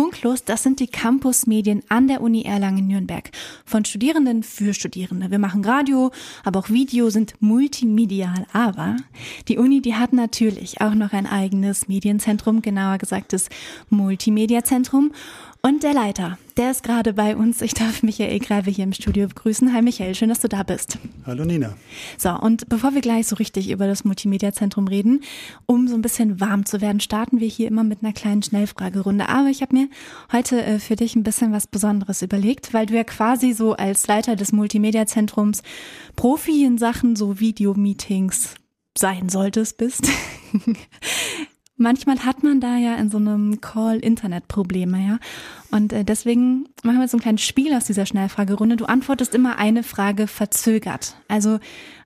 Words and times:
Funklos, 0.00 0.44
das 0.44 0.62
sind 0.62 0.80
die 0.80 0.86
Campusmedien 0.86 1.82
an 1.90 2.08
der 2.08 2.22
Uni 2.22 2.44
Erlangen-Nürnberg. 2.44 3.30
Von 3.66 3.84
Studierenden 3.84 4.42
für 4.42 4.72
Studierende. 4.72 5.30
Wir 5.30 5.38
machen 5.38 5.62
Radio, 5.62 6.10
aber 6.42 6.60
auch 6.60 6.70
Video 6.70 7.10
sind 7.10 7.34
multimedial. 7.40 8.46
Aber 8.54 8.96
die 9.48 9.58
Uni, 9.58 9.82
die 9.82 9.96
hat 9.96 10.14
natürlich 10.14 10.80
auch 10.80 10.94
noch 10.94 11.12
ein 11.12 11.26
eigenes 11.26 11.86
Medienzentrum, 11.86 12.62
genauer 12.62 12.96
gesagt 12.96 13.34
das 13.34 13.50
Multimedia-Zentrum. 13.90 15.12
Und 15.62 15.82
der 15.82 15.92
Leiter, 15.92 16.38
der 16.56 16.70
ist 16.70 16.82
gerade 16.82 17.12
bei 17.12 17.36
uns. 17.36 17.60
Ich 17.60 17.74
darf 17.74 18.02
Michael 18.02 18.38
Greive 18.38 18.70
hier 18.70 18.84
im 18.84 18.94
Studio 18.94 19.28
begrüßen. 19.28 19.74
Hi 19.74 19.82
Michael, 19.82 20.14
schön, 20.14 20.30
dass 20.30 20.40
du 20.40 20.48
da 20.48 20.62
bist. 20.62 20.96
Hallo 21.26 21.44
Nina. 21.44 21.76
So, 22.16 22.30
und 22.30 22.70
bevor 22.70 22.94
wir 22.94 23.02
gleich 23.02 23.26
so 23.26 23.36
richtig 23.36 23.70
über 23.70 23.86
das 23.86 24.04
Multimedia-Zentrum 24.04 24.88
reden, 24.88 25.20
um 25.66 25.86
so 25.86 25.96
ein 25.96 26.02
bisschen 26.02 26.40
warm 26.40 26.64
zu 26.64 26.80
werden, 26.80 27.00
starten 27.00 27.40
wir 27.40 27.48
hier 27.48 27.68
immer 27.68 27.84
mit 27.84 28.02
einer 28.02 28.14
kleinen 28.14 28.42
Schnellfragerunde. 28.42 29.28
Aber 29.28 29.48
ich 29.48 29.60
habe 29.60 29.76
mir 29.76 29.88
heute 30.32 30.64
äh, 30.64 30.78
für 30.78 30.96
dich 30.96 31.14
ein 31.14 31.24
bisschen 31.24 31.52
was 31.52 31.66
Besonderes 31.66 32.22
überlegt, 32.22 32.72
weil 32.72 32.86
du 32.86 32.94
ja 32.94 33.04
quasi 33.04 33.52
so 33.52 33.74
als 33.74 34.06
Leiter 34.06 34.36
des 34.36 34.52
Multimedia-Zentrums 34.52 35.62
Profi 36.16 36.64
in 36.64 36.78
Sachen 36.78 37.16
so 37.16 37.38
Videomeetings 37.38 38.54
sein 38.96 39.28
solltest, 39.28 39.76
bist. 39.76 40.08
manchmal 41.80 42.24
hat 42.24 42.42
man 42.42 42.60
da 42.60 42.76
ja 42.76 42.94
in 42.96 43.10
so 43.10 43.16
einem 43.16 43.60
Call 43.60 43.98
Internet 43.98 44.46
Probleme, 44.48 44.98
ja. 45.04 45.18
Und 45.70 45.92
äh, 45.92 46.04
deswegen 46.04 46.68
machen 46.84 47.00
wir 47.00 47.08
so 47.08 47.16
ein 47.16 47.20
kleines 47.20 47.42
Spiel 47.42 47.74
aus 47.74 47.86
dieser 47.86 48.06
Schnellfragerunde. 48.06 48.76
Du 48.76 48.84
antwortest 48.84 49.34
immer 49.34 49.58
eine 49.58 49.82
Frage 49.82 50.26
verzögert. 50.26 51.16
Also 51.28 51.58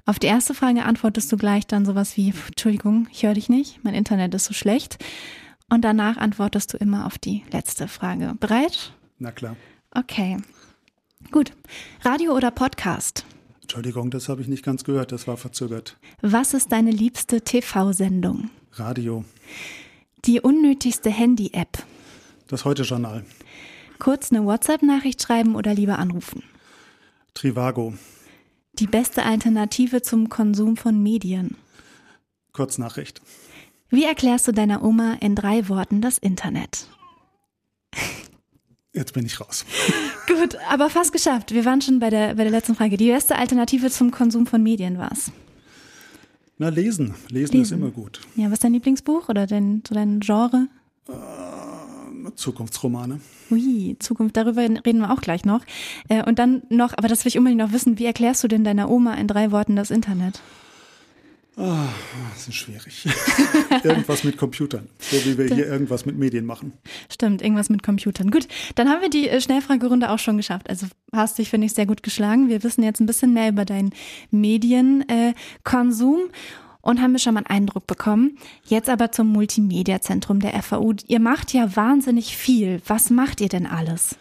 auf 0.06 0.18
die 0.18 0.26
erste 0.26 0.54
Frage 0.54 0.84
antwortest 0.84 1.30
du 1.32 1.36
gleich 1.36 1.66
dann 1.66 1.84
sowas 1.84 2.16
wie, 2.16 2.32
Entschuldigung, 2.46 3.08
ich 3.10 3.24
höre 3.24 3.34
dich 3.34 3.48
nicht, 3.48 3.82
mein 3.84 3.94
Internet 3.94 4.34
ist 4.34 4.46
so 4.46 4.54
schlecht. 4.54 5.02
Und 5.70 5.82
danach 5.82 6.16
antwortest 6.16 6.72
du 6.72 6.76
immer 6.76 7.06
auf 7.06 7.18
die 7.18 7.42
letzte 7.50 7.88
Frage. 7.88 8.34
Bereit? 8.38 8.92
Na 9.18 9.32
klar. 9.32 9.56
Okay. 9.90 10.38
Gut. 11.30 11.52
Radio 12.02 12.36
oder 12.36 12.50
Podcast? 12.50 13.24
Entschuldigung, 13.62 14.10
das 14.10 14.28
habe 14.28 14.42
ich 14.42 14.48
nicht 14.48 14.62
ganz 14.62 14.84
gehört, 14.84 15.10
das 15.10 15.26
war 15.26 15.38
verzögert. 15.38 15.96
Was 16.20 16.52
ist 16.52 16.70
deine 16.70 16.90
liebste 16.90 17.40
TV-Sendung? 17.40 18.50
Radio. 18.78 19.24
Die 20.24 20.40
unnötigste 20.40 21.10
Handy-App. 21.10 21.84
Das 22.48 22.64
Heute-Journal. 22.64 23.24
Kurz 23.98 24.32
eine 24.32 24.44
WhatsApp-Nachricht 24.44 25.22
schreiben 25.22 25.54
oder 25.54 25.74
lieber 25.74 25.98
anrufen. 25.98 26.42
Trivago. 27.34 27.94
Die 28.74 28.86
beste 28.86 29.24
Alternative 29.24 30.02
zum 30.02 30.28
Konsum 30.28 30.76
von 30.76 31.02
Medien. 31.02 31.56
Kurznachricht. 32.52 33.22
Wie 33.90 34.04
erklärst 34.04 34.48
du 34.48 34.52
deiner 34.52 34.82
Oma 34.82 35.18
in 35.20 35.36
drei 35.36 35.68
Worten 35.68 36.00
das 36.00 36.18
Internet? 36.18 36.88
Jetzt 38.92 39.12
bin 39.12 39.26
ich 39.26 39.40
raus. 39.40 39.64
Gut, 40.26 40.56
aber 40.68 40.90
fast 40.90 41.12
geschafft. 41.12 41.52
Wir 41.52 41.64
waren 41.64 41.80
schon 41.80 42.00
bei 42.00 42.10
der, 42.10 42.34
bei 42.34 42.42
der 42.42 42.50
letzten 42.50 42.74
Frage. 42.74 42.96
Die 42.96 43.10
beste 43.10 43.36
Alternative 43.36 43.90
zum 43.90 44.10
Konsum 44.10 44.46
von 44.46 44.62
Medien 44.62 44.98
war 44.98 45.12
es. 45.12 45.30
Na, 46.64 46.70
lesen. 46.70 47.12
lesen. 47.28 47.52
Lesen 47.52 47.60
ist 47.60 47.72
immer 47.72 47.90
gut. 47.90 48.22
Ja, 48.36 48.46
was 48.46 48.54
ist 48.54 48.64
dein 48.64 48.72
Lieblingsbuch 48.72 49.28
oder 49.28 49.46
dein, 49.46 49.82
so 49.86 49.94
dein 49.94 50.20
Genre? 50.20 50.68
Äh, 51.10 52.30
Zukunftsromane. 52.36 53.20
Ui, 53.50 53.96
Zukunft, 53.98 54.34
darüber 54.34 54.62
reden 54.62 55.00
wir 55.00 55.10
auch 55.10 55.20
gleich 55.20 55.44
noch. 55.44 55.60
Äh, 56.08 56.24
und 56.24 56.38
dann 56.38 56.62
noch, 56.70 56.94
aber 56.96 57.08
das 57.08 57.22
will 57.22 57.28
ich 57.28 57.36
unbedingt 57.36 57.60
noch 57.60 57.72
wissen, 57.72 57.98
wie 57.98 58.06
erklärst 58.06 58.42
du 58.44 58.48
denn 58.48 58.64
deiner 58.64 58.88
Oma 58.88 59.12
in 59.12 59.28
drei 59.28 59.52
Worten 59.52 59.76
das 59.76 59.90
Internet? 59.90 60.40
Oh, 61.56 61.76
das 62.32 62.48
ist 62.48 62.54
schwierig. 62.54 63.06
irgendwas 63.84 64.24
mit 64.24 64.36
Computern. 64.36 64.88
So 64.98 65.16
wie 65.24 65.38
wir 65.38 65.54
hier 65.54 65.66
irgendwas 65.66 66.04
mit 66.04 66.18
Medien 66.18 66.46
machen. 66.46 66.72
Stimmt, 67.12 67.42
irgendwas 67.42 67.70
mit 67.70 67.84
Computern. 67.84 68.32
Gut, 68.32 68.48
dann 68.74 68.88
haben 68.88 69.02
wir 69.02 69.10
die 69.10 69.28
äh, 69.28 69.40
Schnellfragerunde 69.40 70.10
auch 70.10 70.18
schon 70.18 70.36
geschafft. 70.36 70.68
Also 70.68 70.86
hast 71.12 71.38
dich, 71.38 71.50
finde 71.50 71.66
ich, 71.66 71.74
sehr 71.74 71.86
gut 71.86 72.02
geschlagen. 72.02 72.48
Wir 72.48 72.64
wissen 72.64 72.82
jetzt 72.82 73.00
ein 73.00 73.06
bisschen 73.06 73.32
mehr 73.32 73.50
über 73.50 73.64
deinen 73.64 73.92
Medienkonsum. 74.30 76.20
Äh, 76.28 76.36
und 76.84 77.00
haben 77.00 77.12
wir 77.12 77.18
schon 77.18 77.32
mal 77.34 77.44
einen 77.46 77.62
Eindruck 77.62 77.86
bekommen. 77.86 78.36
Jetzt 78.66 78.90
aber 78.90 79.10
zum 79.10 79.28
Multimedia-Zentrum 79.28 80.40
der 80.40 80.62
FAU. 80.62 80.92
Ihr 81.06 81.20
macht 81.20 81.54
ja 81.54 81.74
wahnsinnig 81.76 82.36
viel. 82.36 82.82
Was 82.86 83.08
macht 83.08 83.40
ihr 83.40 83.48
denn 83.48 83.66
alles? 83.66 84.16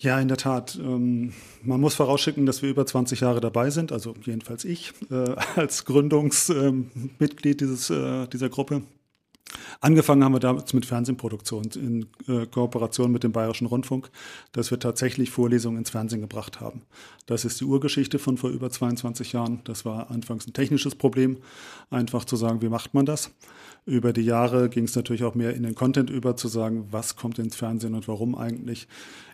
Ja, 0.00 0.20
in 0.20 0.28
der 0.28 0.36
Tat. 0.36 0.78
Ähm, 0.80 1.32
man 1.62 1.80
muss 1.80 1.96
vorausschicken, 1.96 2.46
dass 2.46 2.62
wir 2.62 2.70
über 2.70 2.86
20 2.86 3.20
Jahre 3.20 3.40
dabei 3.40 3.70
sind, 3.70 3.90
also 3.90 4.14
jedenfalls 4.24 4.64
ich 4.64 4.92
äh, 5.10 5.34
als 5.56 5.84
Gründungsmitglied 5.84 7.60
dieses, 7.60 7.90
äh, 7.90 8.28
dieser 8.28 8.48
Gruppe. 8.48 8.82
Angefangen 9.80 10.22
haben 10.22 10.34
wir 10.34 10.40
damals 10.40 10.72
mit 10.72 10.86
Fernsehproduktion 10.86 11.64
in 11.74 12.06
äh, 12.28 12.46
Kooperation 12.46 13.10
mit 13.10 13.24
dem 13.24 13.32
Bayerischen 13.32 13.66
Rundfunk, 13.66 14.10
dass 14.52 14.70
wir 14.70 14.78
tatsächlich 14.78 15.30
Vorlesungen 15.30 15.78
ins 15.78 15.90
Fernsehen 15.90 16.20
gebracht 16.20 16.60
haben. 16.60 16.82
Das 17.26 17.44
ist 17.44 17.60
die 17.60 17.64
Urgeschichte 17.64 18.18
von 18.18 18.36
vor 18.36 18.50
über 18.50 18.70
22 18.70 19.32
Jahren. 19.32 19.60
Das 19.64 19.84
war 19.84 20.10
anfangs 20.10 20.46
ein 20.46 20.52
technisches 20.52 20.94
Problem, 20.94 21.38
einfach 21.90 22.24
zu 22.24 22.36
sagen, 22.36 22.60
wie 22.60 22.68
macht 22.68 22.92
man 22.94 23.06
das? 23.06 23.30
Über 23.88 24.12
die 24.12 24.20
Jahre 24.20 24.68
ging 24.68 24.84
es 24.84 24.94
natürlich 24.94 25.24
auch 25.24 25.34
mehr 25.34 25.54
in 25.54 25.62
den 25.62 25.74
Content 25.74 26.10
über, 26.10 26.36
zu 26.36 26.46
sagen, 26.48 26.86
was 26.90 27.16
kommt 27.16 27.38
ins 27.38 27.56
Fernsehen 27.56 27.94
und 27.94 28.06
warum 28.06 28.34
eigentlich. 28.34 28.86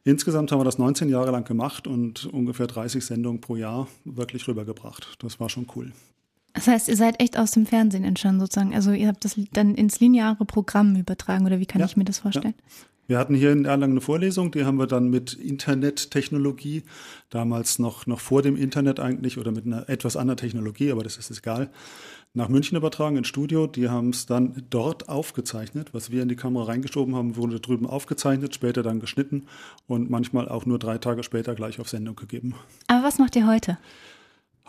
Insgesamt 0.05 0.53
haben 0.53 0.61
wir 0.61 0.65
das 0.65 0.79
19 0.79 1.09
Jahre 1.09 1.33
lang 1.33 1.45
gemacht 1.45 1.89
und 1.89 2.27
ungefähr 2.27 2.69
30 2.69 3.05
Sendungen 3.05 3.41
pro 3.41 3.57
Jahr 3.57 3.89
wirklich 4.05 4.47
rübergebracht. 4.47 5.17
Das 5.19 5.41
war 5.41 5.49
schon 5.49 5.67
cool. 5.75 5.91
Das 6.53 6.69
heißt, 6.69 6.89
ihr 6.89 6.97
seid 6.97 7.21
echt 7.21 7.37
aus 7.37 7.51
dem 7.51 7.67
Fernsehen 7.67 8.05
entstanden 8.05 8.43
sozusagen. 8.43 8.73
Also 8.77 8.93
ihr 8.93 9.09
habt 9.09 9.25
das 9.25 9.35
dann 9.53 9.75
ins 9.75 9.99
lineare 9.99 10.45
Programm 10.45 10.95
übertragen 10.95 11.45
oder 11.47 11.59
wie 11.59 11.67
kann 11.67 11.81
ja, 11.81 11.87
ich 11.87 11.97
mir 11.97 12.05
das 12.05 12.21
vorstellen? 12.21 12.55
Ja. 12.57 12.65
Wir 13.07 13.19
hatten 13.19 13.35
hier 13.35 13.53
in 13.53 13.65
Erlangen 13.65 13.95
eine 13.95 14.01
Vorlesung, 14.01 14.51
die 14.51 14.65
haben 14.65 14.79
wir 14.79 14.87
dann 14.87 15.11
mit 15.11 15.35
Internettechnologie, 15.35 16.85
damals 17.31 17.79
noch, 17.79 18.07
noch 18.07 18.21
vor 18.21 18.43
dem 18.43 18.57
Internet 18.57 18.99
eigentlich 18.99 19.39
oder 19.39 19.51
mit 19.51 19.67
einer 19.67 19.89
etwas 19.89 20.17
anderen 20.17 20.39
Technologie, 20.39 20.91
aber 20.91 21.03
das 21.03 21.17
ist 21.17 21.31
egal, 21.31 21.71
nach 22.37 22.49
München 22.49 22.77
übertragen 22.77 23.17
ins 23.17 23.29
Studio. 23.29 23.69
Die 23.69 23.89
haben 23.89 24.11
es 24.11 24.27
dann 24.27 24.65
dort 24.69 25.09
aufgezeichnet. 25.09 25.95
Was 25.95 26.11
wir 26.11 26.21
in 26.21 26.29
die 26.29 26.35
Kamera 26.35 26.65
reingeschoben 26.65 27.15
haben, 27.15 27.37
wurde 27.37 27.61
drüben 27.61 27.87
aufgezeichnet, 27.87 28.55
später 28.55 28.83
dann 28.83 28.99
geschnitten 28.99 29.47
und 29.87 30.11
manchmal 30.11 30.49
auch 30.49 30.67
nur 30.67 30.81
drei 30.81 30.99
Tage 30.99 31.23
später 31.23 31.55
gleich 31.55 31.79
auf 31.79 31.89
Sendung 31.89 32.17
gegeben. 32.17 32.55
Aber 32.89 33.05
was 33.05 33.19
macht 33.19 33.37
ihr 33.37 33.47
heute? 33.47 33.79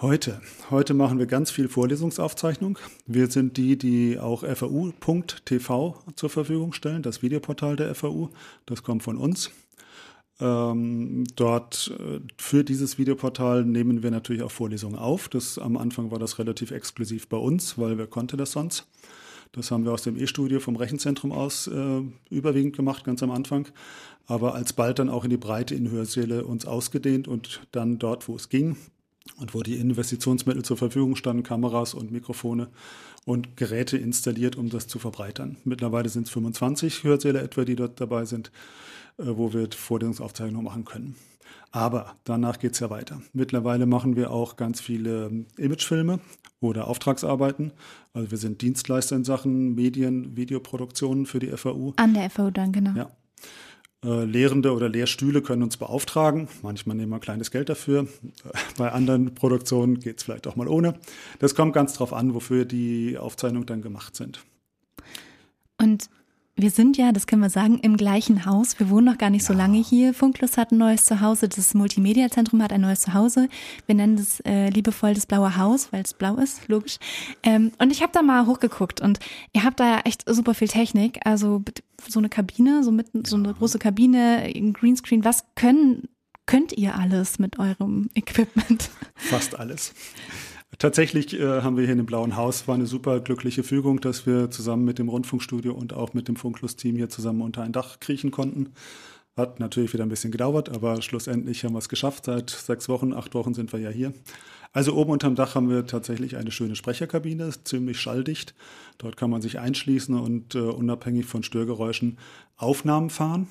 Heute. 0.02 0.42
Heute 0.72 0.94
machen 0.94 1.20
wir 1.20 1.26
ganz 1.26 1.52
viel 1.52 1.70
Vorlesungsaufzeichnung. 1.70 2.78
Wir 3.06 3.28
sind 3.28 3.56
die, 3.56 3.78
die 3.78 4.20
auch 4.20 4.44
FAU.tv 4.44 6.04
zur 6.18 6.30
Verfügung 6.30 6.74
stellen, 6.74 7.02
das 7.02 7.22
Videoportal 7.22 7.78
der 7.78 7.96
FAU. 7.96 8.30
Das 8.66 8.84
kommt 8.84 9.04
von 9.04 9.16
uns. 9.16 9.52
Ähm, 10.42 11.24
dort 11.38 11.96
äh, 11.98 12.20
für 12.38 12.66
dieses 12.66 12.98
Videoportal 12.98 13.64
nehmen 13.64 14.04
wir 14.04 14.12
natürlich 14.12 14.44
auch 14.44 14.52
Vorlesungen 14.52 14.98
auf. 14.98 15.30
Das, 15.30 15.58
am 15.58 15.78
Anfang 15.78 16.12
war 16.12 16.20
das 16.20 16.40
relativ 16.40 16.72
exklusiv 16.72 17.30
bei 17.30 17.38
uns, 17.38 17.78
weil 17.78 17.98
wir 17.98 18.08
konnte 18.08 18.36
das 18.36 18.52
sonst. 18.52 18.86
Das 19.54 19.72
haben 19.72 19.86
wir 19.86 19.94
aus 19.94 20.02
dem 20.02 20.18
E-Studio 20.18 20.60
vom 20.60 20.76
Rechenzentrum 20.76 21.32
aus 21.32 21.68
äh, 21.68 22.02
überwiegend 22.30 22.76
gemacht, 22.76 23.06
ganz 23.06 23.24
am 23.24 23.32
Anfang. 23.32 23.70
Aber 24.28 24.56
alsbald 24.56 25.00
dann 25.00 25.10
auch 25.10 25.24
in 25.24 25.30
die 25.30 25.38
Breite 25.38 25.74
in 25.74 25.90
Hörsäle 25.90 26.44
uns 26.44 26.66
ausgedehnt 26.66 27.30
und 27.30 27.62
dann 27.72 27.98
dort, 27.98 28.28
wo 28.28 28.36
es 28.36 28.50
ging, 28.50 28.76
und 29.38 29.54
wo 29.54 29.64
die 29.64 29.76
Investitionsmittel 29.76 30.64
zur 30.64 30.78
Verfügung 30.78 31.16
standen, 31.16 31.44
Kameras 31.44 31.94
und 31.94 32.12
Mikrofone 32.12 32.68
und 33.26 33.58
Geräte 33.58 33.98
installiert, 33.98 34.56
um 34.56 34.70
das 34.70 34.88
zu 34.88 35.00
verbreitern. 35.00 35.58
Mittlerweile 35.64 36.10
sind 36.10 36.28
es 36.28 36.34
25 36.34 37.04
Hörsäle 37.04 37.42
etwa, 37.42 37.66
die 37.66 37.76
dort 37.76 38.00
dabei 38.00 38.26
sind, 38.26 38.52
äh, 39.18 39.26
wo 39.26 39.54
wir 39.54 39.68
Vorlesungsaufzeichnungen 39.72 40.64
machen 40.64 40.86
können. 40.86 41.16
Aber 41.72 42.16
danach 42.24 42.60
geht 42.60 42.74
es 42.74 42.80
ja 42.80 42.90
weiter. 42.90 43.22
Mittlerweile 43.34 43.86
machen 43.86 44.16
wir 44.16 44.32
auch 44.32 44.56
ganz 44.56 44.80
viele 44.80 45.46
Imagefilme 45.58 46.20
oder 46.62 46.88
Auftragsarbeiten. 46.88 47.74
Also 48.14 48.32
wir 48.32 48.38
sind 48.38 48.62
Dienstleister 48.62 49.16
in 49.16 49.26
Sachen 49.26 49.76
Medien, 49.76 50.38
Videoproduktionen 50.38 51.26
für 51.26 51.40
die 51.40 51.50
FAU. 51.50 51.94
An 51.98 52.14
der 52.14 52.30
FAU 52.30 52.52
dann, 52.52 52.72
genau. 52.72 52.92
Ja. 52.96 53.12
Äh, 54.06 54.26
Lehrende 54.26 54.74
oder 54.74 54.88
Lehrstühle 54.88 55.42
können 55.42 55.64
uns 55.64 55.78
beauftragen. 55.78 56.48
Manchmal 56.62 56.96
nehmen 56.96 57.12
wir 57.12 57.20
kleines 57.20 57.50
Geld 57.50 57.70
dafür. 57.70 58.08
Bei 58.78 58.92
anderen 58.92 59.34
Produktionen 59.34 60.00
geht 60.00 60.18
es 60.18 60.24
vielleicht 60.24 60.48
auch 60.48 60.56
mal 60.56 60.68
ohne. 60.68 60.94
Das 61.40 61.56
kommt 61.56 61.74
ganz 61.74 61.94
drauf 61.94 62.14
an, 62.14 62.34
wofür 62.36 62.66
die 62.66 63.18
Aufzeichnungen 63.18 63.66
dann 63.66 63.82
gemacht 63.82 64.16
sind. 64.16 64.44
Wir 66.58 66.72
sind 66.72 66.96
ja, 66.96 67.12
das 67.12 67.28
können 67.28 67.42
wir 67.42 67.50
sagen, 67.50 67.80
im 67.80 67.98
gleichen 67.98 68.46
Haus. 68.46 68.80
Wir 68.80 68.90
wohnen 68.90 69.08
noch 69.08 69.18
gar 69.18 69.30
nicht 69.30 69.42
ja. 69.42 69.48
so 69.48 69.54
lange 69.54 69.78
hier. 69.78 70.14
Funklos 70.14 70.56
hat 70.56 70.72
ein 70.72 70.78
neues 70.78 71.04
Zuhause, 71.04 71.50
das 71.50 71.74
Multimedia-Zentrum 71.74 72.64
hat 72.64 72.72
ein 72.72 72.80
neues 72.80 73.02
Zuhause. 73.02 73.50
Wir 73.88 73.96
nennen 73.96 74.16
das 74.16 74.40
äh, 74.46 74.70
liebevoll 74.70 75.14
das 75.14 75.26
blaue 75.26 75.58
Haus, 75.58 75.92
weil 75.92 76.04
es 76.04 76.14
blau 76.14 76.36
ist, 76.38 76.66
logisch. 76.70 76.98
Ähm, 77.44 77.74
und 77.78 77.92
ich 77.92 78.02
habe 78.02 78.14
da 78.14 78.22
mal 78.22 78.46
hochgeguckt 78.46 79.02
und 79.02 79.20
ihr 79.52 79.66
habt 79.66 79.82
da 79.82 79.98
ja 79.98 80.00
echt 80.06 80.24
super 80.30 80.54
viel 80.54 80.70
Technik. 80.70 81.20
Also 81.26 81.62
so 82.08 82.20
eine 82.20 82.30
Kabine, 82.30 82.86
so 82.86 82.92
mitten, 82.92 83.26
so 83.26 83.36
eine 83.36 83.54
große 83.54 83.78
Kabine, 83.78 84.50
ein 84.56 84.72
Greenscreen. 84.72 85.26
Was 85.26 85.44
können, 85.56 86.08
könnt 86.46 86.72
ihr 86.72 86.96
alles 86.96 87.38
mit 87.38 87.60
eurem 87.60 88.10
Equipment? 88.16 88.92
Fast 89.16 89.60
alles. 89.60 89.94
Tatsächlich 90.78 91.40
äh, 91.40 91.62
haben 91.62 91.78
wir 91.78 91.84
hier 91.84 91.94
in 91.94 92.00
dem 92.00 92.06
Blauen 92.06 92.36
Haus, 92.36 92.68
war 92.68 92.76
eine 92.76 92.86
super 92.86 93.20
glückliche 93.22 93.64
Fügung, 93.64 94.02
dass 94.02 94.26
wir 94.26 94.52
zusammen 94.52 94.84
mit 94.84 95.00
dem 95.00 95.10
Rundfunkstudio 95.10 95.74
und 95.74 95.94
auch 95.94 96.14
mit 96.14 96.28
dem 96.28 96.36
Funklus-Team 96.36 96.96
hier 96.98 97.10
zusammen 97.10 97.42
unter 97.42 97.62
ein 97.62 97.72
Dach 97.72 98.00
kriechen 98.00 98.32
konnten. 98.32 98.74
Hat 99.38 99.60
natürlich 99.60 99.94
wieder 99.94 100.06
ein 100.06 100.10
bisschen 100.10 100.32
gedauert, 100.32 100.70
aber 100.70 101.02
schlussendlich 101.02 101.64
haben 101.64 101.74
wir 101.74 101.80
es 101.80 101.90
geschafft. 101.90 102.26
Seit 102.26 102.50
sechs 102.50 102.88
Wochen, 102.88 103.14
acht 103.14 103.34
Wochen 103.34 103.54
sind 103.54 103.74
wir 103.74 103.80
ja 103.80 103.90
hier. 103.90 104.14
Also 104.72 104.94
oben 104.96 105.12
unterm 105.12 105.36
Dach 105.36 105.56
haben 105.56 105.70
wir 105.70 105.86
tatsächlich 105.86 106.36
eine 106.36 106.52
schöne 106.52 106.76
Sprecherkabine, 106.76 107.50
ziemlich 107.64 108.00
schalldicht. 108.00 108.56
Dort 108.98 109.16
kann 109.18 109.30
man 109.30 109.42
sich 109.42 109.60
einschließen 109.60 110.18
und 110.18 110.56
äh, 110.56 110.60
unabhängig 110.60 111.26
von 111.26 111.44
Störgeräuschen 111.44 112.18
Aufnahmen 112.58 113.10
fahren. 113.10 113.48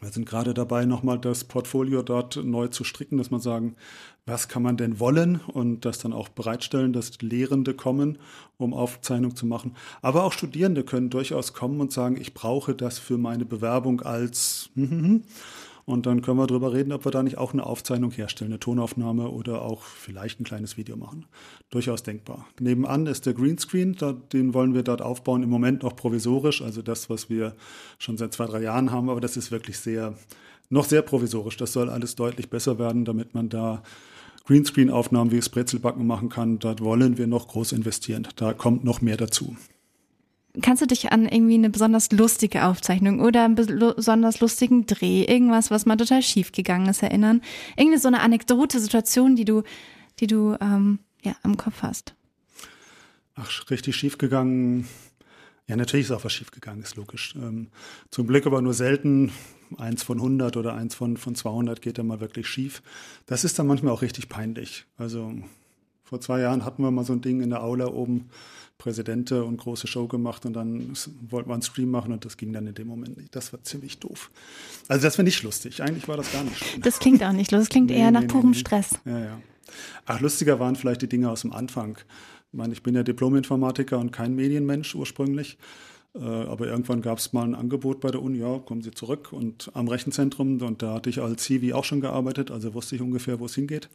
Wir 0.00 0.10
sind 0.10 0.26
gerade 0.26 0.54
dabei, 0.54 0.84
nochmal 0.84 1.18
das 1.18 1.44
Portfolio 1.44 2.02
dort 2.02 2.36
neu 2.36 2.68
zu 2.68 2.84
stricken, 2.84 3.18
dass 3.18 3.30
man 3.30 3.40
sagen, 3.40 3.74
was 4.26 4.48
kann 4.48 4.62
man 4.62 4.76
denn 4.76 5.00
wollen 5.00 5.40
und 5.40 5.84
das 5.84 5.98
dann 5.98 6.12
auch 6.12 6.28
bereitstellen, 6.28 6.92
dass 6.92 7.20
Lehrende 7.20 7.74
kommen, 7.74 8.18
um 8.58 8.74
Aufzeichnung 8.74 9.34
zu 9.34 9.46
machen. 9.46 9.74
Aber 10.02 10.24
auch 10.24 10.32
Studierende 10.32 10.84
können 10.84 11.10
durchaus 11.10 11.52
kommen 11.52 11.80
und 11.80 11.92
sagen, 11.92 12.16
ich 12.20 12.34
brauche 12.34 12.74
das 12.74 12.98
für 12.98 13.18
meine 13.18 13.44
Bewerbung 13.44 14.02
als 14.02 14.70
und 15.88 16.04
dann 16.04 16.20
können 16.20 16.36
wir 16.36 16.46
darüber 16.46 16.74
reden, 16.74 16.92
ob 16.92 17.06
wir 17.06 17.12
da 17.12 17.22
nicht 17.22 17.38
auch 17.38 17.54
eine 17.54 17.64
Aufzeichnung 17.64 18.10
herstellen, 18.10 18.52
eine 18.52 18.60
Tonaufnahme 18.60 19.30
oder 19.30 19.62
auch 19.62 19.80
vielleicht 19.82 20.38
ein 20.38 20.44
kleines 20.44 20.76
Video 20.76 20.98
machen. 20.98 21.24
Durchaus 21.70 22.02
denkbar. 22.02 22.46
Nebenan 22.60 23.06
ist 23.06 23.24
der 23.24 23.32
Greenscreen, 23.32 23.96
den 24.34 24.52
wollen 24.52 24.74
wir 24.74 24.82
dort 24.82 25.00
aufbauen, 25.00 25.42
im 25.42 25.48
Moment 25.48 25.82
noch 25.84 25.96
provisorisch, 25.96 26.60
also 26.60 26.82
das, 26.82 27.08
was 27.08 27.30
wir 27.30 27.56
schon 27.98 28.18
seit 28.18 28.34
zwei, 28.34 28.44
drei 28.44 28.60
Jahren 28.60 28.92
haben, 28.92 29.08
aber 29.08 29.22
das 29.22 29.38
ist 29.38 29.50
wirklich 29.50 29.78
sehr, 29.78 30.12
noch 30.68 30.84
sehr 30.84 31.00
provisorisch. 31.00 31.56
Das 31.56 31.72
soll 31.72 31.88
alles 31.88 32.16
deutlich 32.16 32.50
besser 32.50 32.78
werden, 32.78 33.06
damit 33.06 33.32
man 33.32 33.48
da 33.48 33.82
Greenscreen-Aufnahmen 34.44 35.30
wie 35.30 35.36
das 35.36 35.48
Brezelbacken 35.48 36.06
machen 36.06 36.28
kann. 36.28 36.58
Dort 36.58 36.82
wollen 36.82 37.16
wir 37.16 37.26
noch 37.26 37.48
groß 37.48 37.72
investieren. 37.72 38.28
Da 38.36 38.52
kommt 38.52 38.84
noch 38.84 39.00
mehr 39.00 39.16
dazu. 39.16 39.56
Kannst 40.62 40.82
du 40.82 40.86
dich 40.86 41.12
an 41.12 41.26
irgendwie 41.26 41.54
eine 41.54 41.70
besonders 41.70 42.10
lustige 42.12 42.64
Aufzeichnung 42.64 43.20
oder 43.20 43.44
einen 43.44 43.54
besonders 43.54 44.40
lustigen 44.40 44.86
Dreh, 44.86 45.24
irgendwas, 45.24 45.70
was 45.70 45.86
mal 45.86 45.96
total 45.96 46.22
schief 46.22 46.52
gegangen 46.52 46.88
ist, 46.88 47.02
erinnern? 47.02 47.42
Irgendeine 47.76 48.00
so 48.00 48.08
eine 48.08 48.20
Anekdote, 48.20 48.80
Situation, 48.80 49.36
die 49.36 49.44
du, 49.44 49.62
die 50.20 50.26
du 50.26 50.56
ähm, 50.60 50.98
ja, 51.22 51.34
im 51.44 51.56
Kopf 51.56 51.82
hast? 51.82 52.14
Ach, 53.34 53.70
richtig 53.70 53.96
schief 53.96 54.18
gegangen. 54.18 54.88
Ja, 55.68 55.76
natürlich 55.76 56.06
ist 56.06 56.12
auch 56.12 56.24
was 56.24 56.32
schief 56.32 56.50
gegangen, 56.50 56.82
ist 56.82 56.96
logisch. 56.96 57.34
Ähm, 57.36 57.68
zum 58.10 58.26
Glück 58.26 58.46
aber 58.46 58.62
nur 58.62 58.74
selten. 58.74 59.32
Eins 59.76 60.02
von 60.02 60.16
100 60.16 60.56
oder 60.56 60.74
eins 60.74 60.94
von, 60.94 61.18
von 61.18 61.34
200 61.34 61.82
geht 61.82 61.98
dann 61.98 62.06
mal 62.06 62.20
wirklich 62.20 62.48
schief. 62.48 62.82
Das 63.26 63.44
ist 63.44 63.58
dann 63.58 63.66
manchmal 63.66 63.92
auch 63.92 64.00
richtig 64.00 64.30
peinlich. 64.30 64.86
Also 64.96 65.34
vor 66.08 66.20
zwei 66.20 66.40
Jahren 66.40 66.64
hatten 66.64 66.82
wir 66.82 66.90
mal 66.90 67.04
so 67.04 67.12
ein 67.12 67.20
Ding 67.20 67.42
in 67.42 67.50
der 67.50 67.62
Aula 67.62 67.86
oben 67.86 68.30
Präsidente 68.78 69.44
und 69.44 69.58
große 69.58 69.86
Show 69.86 70.06
gemacht 70.06 70.46
und 70.46 70.54
dann 70.54 70.94
wollten 71.28 71.50
wir 71.50 71.54
einen 71.54 71.62
Stream 71.62 71.90
machen 71.90 72.12
und 72.12 72.24
das 72.24 72.36
ging 72.36 72.52
dann 72.52 72.66
in 72.66 72.74
dem 72.74 72.86
Moment 72.86 73.16
nicht. 73.16 73.34
Das 73.34 73.52
war 73.52 73.62
ziemlich 73.62 73.98
doof. 73.98 74.30
Also 74.86 75.02
das 75.02 75.18
war 75.18 75.24
nicht 75.24 75.42
lustig. 75.42 75.82
Eigentlich 75.82 76.08
war 76.08 76.16
das 76.16 76.32
gar 76.32 76.44
nicht 76.44 76.56
schön. 76.56 76.80
Das 76.80 76.98
klingt 76.98 77.22
auch 77.22 77.32
nicht 77.32 77.50
lustig. 77.50 77.68
Das 77.68 77.68
klingt 77.70 77.90
nee, 77.90 77.98
eher 77.98 78.10
nach 78.10 78.22
nee, 78.22 78.28
purem 78.28 78.50
nee. 78.50 78.56
Stress. 78.56 78.98
Ja, 79.04 79.18
ja. 79.18 79.40
Ach, 80.06 80.20
lustiger 80.20 80.60
waren 80.60 80.76
vielleicht 80.76 81.02
die 81.02 81.08
Dinge 81.08 81.28
aus 81.28 81.42
dem 81.42 81.52
Anfang. 81.52 81.98
Ich 82.50 82.56
meine, 82.56 82.72
ich 82.72 82.82
bin 82.82 82.94
ja 82.94 83.02
Diplom-Informatiker 83.02 83.98
und 83.98 84.12
kein 84.12 84.34
Medienmensch 84.34 84.94
ursprünglich. 84.94 85.58
Äh, 86.14 86.20
aber 86.20 86.66
irgendwann 86.66 87.02
gab 87.02 87.18
es 87.18 87.32
mal 87.32 87.44
ein 87.44 87.54
Angebot 87.54 88.00
bei 88.00 88.10
der 88.10 88.22
Uni, 88.22 88.38
ja, 88.38 88.58
kommen 88.58 88.82
Sie 88.82 88.90
zurück 88.90 89.32
und 89.32 89.70
am 89.74 89.88
Rechenzentrum, 89.88 90.60
und 90.62 90.82
da 90.82 90.94
hatte 90.94 91.10
ich 91.10 91.20
als 91.20 91.44
CV 91.44 91.74
auch 91.74 91.84
schon 91.84 92.00
gearbeitet, 92.00 92.50
also 92.50 92.74
wusste 92.74 92.96
ich 92.96 93.02
ungefähr, 93.02 93.40
wo 93.40 93.46
es 93.46 93.54
hingeht. 93.54 93.88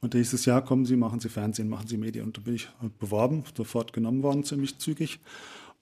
Und 0.00 0.14
nächstes 0.14 0.44
Jahr 0.44 0.62
kommen 0.62 0.84
Sie, 0.84 0.96
machen 0.96 1.20
Sie 1.20 1.28
Fernsehen, 1.28 1.68
machen 1.68 1.86
Sie 1.86 1.96
Medien. 1.96 2.26
Und 2.26 2.36
da 2.36 2.42
bin 2.42 2.54
ich 2.54 2.68
beworben, 2.98 3.44
sofort 3.56 3.92
genommen 3.92 4.22
worden, 4.22 4.44
ziemlich 4.44 4.78
zügig. 4.78 5.18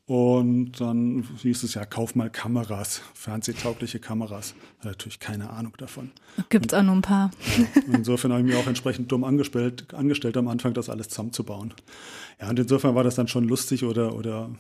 Und 0.07 0.81
dann 0.81 1.25
hieß 1.39 1.63
es 1.63 1.75
ja, 1.75 1.85
kauf 1.85 2.15
mal 2.15 2.29
Kameras, 2.29 3.03
fernsehtaugliche 3.15 3.99
Kameras. 3.99 4.55
Hat 4.81 4.87
natürlich 4.87 5.21
keine 5.21 5.51
Ahnung 5.51 5.75
davon. 5.79 6.11
Gibt 6.51 6.73
es 6.73 6.79
auch 6.79 6.83
nur 6.83 6.97
ein 6.97 7.03
paar. 7.03 7.31
Ja, 7.57 7.95
insofern 7.95 8.33
habe 8.33 8.43
ich 8.43 8.49
mich 8.49 8.57
auch 8.57 8.67
entsprechend 8.67 9.11
dumm 9.11 9.25
angestellt, 9.25 9.95
angestellt 9.95 10.37
am 10.37 10.49
Anfang, 10.49 10.75
das 10.75 10.89
alles 10.89 11.09
zusammenzubauen. 11.09 11.73
Ja, 12.41 12.51
und 12.51 12.59
insofern 12.59 12.95
war 12.95 13.05
das 13.05 13.15
dann 13.15 13.29
schon 13.29 13.45
lustig 13.45 13.85
oder, 13.85 14.15
oder 14.15 14.51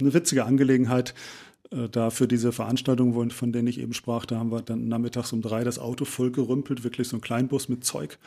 eine 0.00 0.14
witzige 0.14 0.44
Angelegenheit. 0.44 1.14
Äh, 1.70 1.88
da 1.88 2.10
für 2.10 2.28
diese 2.28 2.52
Veranstaltung, 2.52 3.30
von 3.30 3.52
denen 3.52 3.68
ich 3.68 3.80
eben 3.80 3.94
sprach, 3.94 4.26
da 4.26 4.38
haben 4.38 4.50
wir 4.50 4.62
dann 4.62 4.88
nachmittags 4.88 5.32
um 5.32 5.42
drei 5.42 5.64
das 5.64 5.78
Auto 5.78 6.04
voll 6.04 6.30
gerümpelt, 6.30 6.84
wirklich 6.84 7.08
so 7.08 7.16
ein 7.16 7.20
Kleinbus 7.20 7.68
mit 7.68 7.84
Zeug 7.84 8.18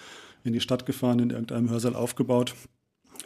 in 0.44 0.54
die 0.54 0.62
Stadt 0.62 0.86
gefahren, 0.86 1.19
in 1.19 1.30
irgendeinem 1.30 1.69
Hörsaal 1.69 1.95
aufgebaut, 1.95 2.56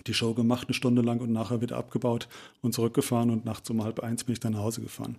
die 0.07 0.13
Show 0.13 0.33
gemacht 0.33 0.67
eine 0.67 0.73
Stunde 0.73 1.01
lang 1.01 1.19
und 1.19 1.31
nachher 1.31 1.61
wieder 1.61 1.77
abgebaut 1.77 2.27
und 2.61 2.73
zurückgefahren 2.73 3.29
und 3.29 3.45
nachts 3.45 3.69
um 3.69 3.83
halb 3.83 3.99
eins 3.99 4.23
bin 4.23 4.33
ich 4.33 4.39
dann 4.39 4.53
nach 4.53 4.59
Hause 4.61 4.81
gefahren. 4.81 5.17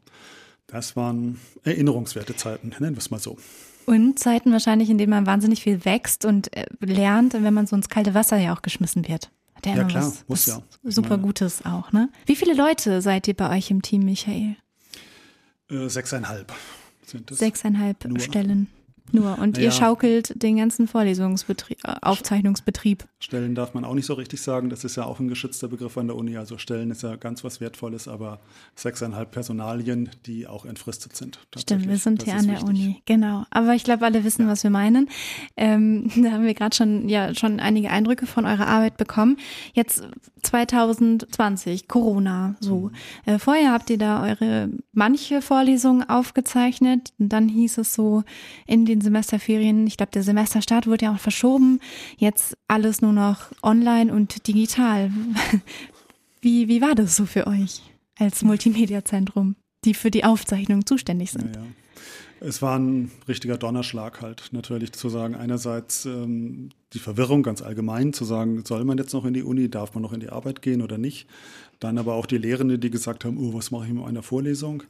Das 0.66 0.96
waren 0.96 1.38
erinnerungswerte 1.64 2.34
Zeiten, 2.36 2.68
nennen 2.80 2.94
wir 2.94 2.98
es 2.98 3.10
mal 3.10 3.20
so. 3.20 3.36
Und 3.84 4.18
Zeiten 4.18 4.52
wahrscheinlich, 4.52 4.90
in 4.90 4.98
denen 4.98 5.10
man 5.10 5.26
wahnsinnig 5.26 5.62
viel 5.62 5.84
wächst 5.84 6.24
und 6.24 6.56
äh, 6.56 6.66
lernt, 6.80 7.34
wenn 7.34 7.54
man 7.54 7.66
so 7.66 7.76
ins 7.76 7.88
kalte 7.88 8.14
Wasser 8.14 8.38
ja 8.38 8.54
auch 8.54 8.62
geschmissen 8.62 9.06
wird. 9.08 9.30
Hat 9.64 9.76
ja, 9.76 9.82
ja 9.82 9.88
klar, 9.88 10.06
was, 10.06 10.28
muss 10.28 10.46
ja. 10.46 10.62
Super 10.82 11.18
Gutes 11.18 11.64
auch, 11.64 11.92
ne? 11.92 12.10
Wie 12.26 12.34
viele 12.34 12.54
Leute 12.54 13.00
seid 13.00 13.28
ihr 13.28 13.34
bei 13.34 13.56
euch 13.56 13.70
im 13.70 13.80
Team, 13.80 14.04
Michael? 14.04 14.56
Äh, 15.70 15.88
sechseinhalb 15.88 16.52
sind 17.06 17.30
es. 17.30 17.38
Sechseinhalb 17.38 18.04
Nur. 18.04 18.18
Stellen. 18.20 18.68
Nur. 19.12 19.38
Und 19.38 19.56
naja. 19.56 19.66
ihr 19.66 19.70
schaukelt 19.70 20.42
den 20.42 20.56
ganzen 20.56 20.88
Vorlesungsbetrieb, 20.88 21.78
äh, 21.84 21.94
Aufzeichnungsbetrieb. 22.02 23.04
Stellen 23.20 23.54
darf 23.54 23.74
man 23.74 23.84
auch 23.84 23.94
nicht 23.94 24.06
so 24.06 24.14
richtig 24.14 24.40
sagen. 24.40 24.70
Das 24.70 24.84
ist 24.84 24.96
ja 24.96 25.04
auch 25.04 25.20
ein 25.20 25.28
geschützter 25.28 25.68
Begriff 25.68 25.96
an 25.98 26.08
der 26.08 26.16
Uni. 26.16 26.36
Also 26.36 26.58
Stellen 26.58 26.90
ist 26.90 27.02
ja 27.02 27.16
ganz 27.16 27.44
was 27.44 27.60
Wertvolles, 27.60 28.08
aber 28.08 28.40
sechseinhalb 28.74 29.30
Personalien, 29.30 30.10
die 30.26 30.46
auch 30.46 30.64
entfristet 30.64 31.14
sind. 31.14 31.38
Stimmt, 31.56 31.88
wir 31.88 31.98
sind 31.98 32.22
das 32.22 32.28
hier 32.28 32.38
an 32.38 32.46
der 32.46 32.56
wichtig. 32.56 32.68
Uni. 32.68 33.02
Genau. 33.04 33.44
Aber 33.50 33.74
ich 33.74 33.84
glaube, 33.84 34.04
alle 34.06 34.24
wissen, 34.24 34.42
ja. 34.42 34.48
was 34.48 34.64
wir 34.64 34.70
meinen. 34.70 35.08
Ähm, 35.56 36.10
da 36.22 36.32
haben 36.32 36.44
wir 36.44 36.54
gerade 36.54 36.74
schon, 36.74 37.08
ja, 37.08 37.34
schon 37.34 37.60
einige 37.60 37.90
Eindrücke 37.90 38.26
von 38.26 38.46
eurer 38.46 38.66
Arbeit 38.66 38.96
bekommen. 38.96 39.36
Jetzt 39.74 40.02
2020, 40.42 41.86
Corona, 41.86 42.56
so. 42.60 42.90
Mhm. 43.26 43.34
Äh, 43.34 43.38
vorher 43.38 43.72
habt 43.72 43.90
ihr 43.90 43.98
da 43.98 44.22
eure 44.24 44.70
manche 44.92 45.42
Vorlesungen 45.42 46.08
aufgezeichnet. 46.08 47.12
Und 47.18 47.28
dann 47.28 47.48
hieß 47.48 47.78
es 47.78 47.94
so, 47.94 48.24
in 48.66 48.86
den 48.86 49.01
Semesterferien, 49.02 49.86
ich 49.86 49.96
glaube, 49.96 50.12
der 50.12 50.22
Semesterstart 50.22 50.86
wurde 50.86 51.06
ja 51.06 51.14
auch 51.14 51.20
verschoben. 51.20 51.80
Jetzt 52.16 52.56
alles 52.68 53.02
nur 53.02 53.12
noch 53.12 53.50
online 53.62 54.12
und 54.12 54.46
digital. 54.46 55.10
Wie, 56.40 56.66
wie 56.66 56.80
war 56.80 56.96
das 56.96 57.14
so 57.14 57.24
für 57.24 57.46
euch 57.46 57.82
als 58.18 58.42
Multimedia-Zentrum, 58.42 59.54
die 59.84 59.94
für 59.94 60.10
die 60.10 60.24
Aufzeichnung 60.24 60.84
zuständig 60.84 61.30
sind? 61.30 61.54
Ja, 61.54 61.62
ja. 61.62 61.68
Es 62.44 62.60
war 62.60 62.76
ein 62.76 63.12
richtiger 63.28 63.56
Donnerschlag 63.56 64.20
halt, 64.20 64.48
natürlich 64.50 64.90
zu 64.92 65.08
sagen, 65.08 65.36
einerseits 65.36 66.04
ähm, 66.06 66.70
die 66.92 66.98
Verwirrung 66.98 67.44
ganz 67.44 67.62
allgemein, 67.62 68.12
zu 68.12 68.24
sagen, 68.24 68.64
soll 68.64 68.84
man 68.84 68.98
jetzt 68.98 69.12
noch 69.12 69.24
in 69.24 69.34
die 69.34 69.44
Uni, 69.44 69.70
darf 69.70 69.94
man 69.94 70.02
noch 70.02 70.12
in 70.12 70.18
die 70.18 70.30
Arbeit 70.30 70.60
gehen 70.60 70.82
oder 70.82 70.98
nicht. 70.98 71.28
Dann 71.78 71.98
aber 71.98 72.14
auch 72.14 72.26
die 72.26 72.38
Lehrenden, 72.38 72.80
die 72.80 72.90
gesagt 72.90 73.24
haben, 73.24 73.38
oh, 73.38 73.54
was 73.54 73.70
mache 73.70 73.86
ich 73.86 73.92
mit 73.92 74.04
einer 74.04 74.24
Vorlesung? 74.24 74.82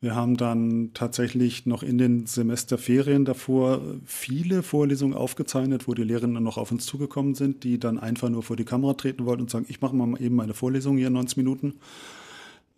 Wir 0.00 0.14
haben 0.14 0.36
dann 0.36 0.90
tatsächlich 0.92 1.64
noch 1.64 1.82
in 1.82 1.96
den 1.96 2.26
Semesterferien 2.26 3.24
davor 3.24 3.80
viele 4.04 4.62
Vorlesungen 4.62 5.14
aufgezeichnet, 5.14 5.88
wo 5.88 5.94
die 5.94 6.04
Lehrenden 6.04 6.42
noch 6.44 6.58
auf 6.58 6.70
uns 6.70 6.84
zugekommen 6.84 7.34
sind, 7.34 7.64
die 7.64 7.80
dann 7.80 7.98
einfach 7.98 8.28
nur 8.28 8.42
vor 8.42 8.56
die 8.56 8.64
Kamera 8.64 8.92
treten 8.94 9.24
wollten 9.24 9.42
und 9.42 9.50
sagen, 9.50 9.66
ich 9.68 9.80
mache 9.80 9.96
mal 9.96 10.20
eben 10.20 10.36
meine 10.36 10.52
Vorlesung 10.52 10.98
hier 10.98 11.06
in 11.06 11.14
90 11.14 11.38
Minuten. 11.38 11.74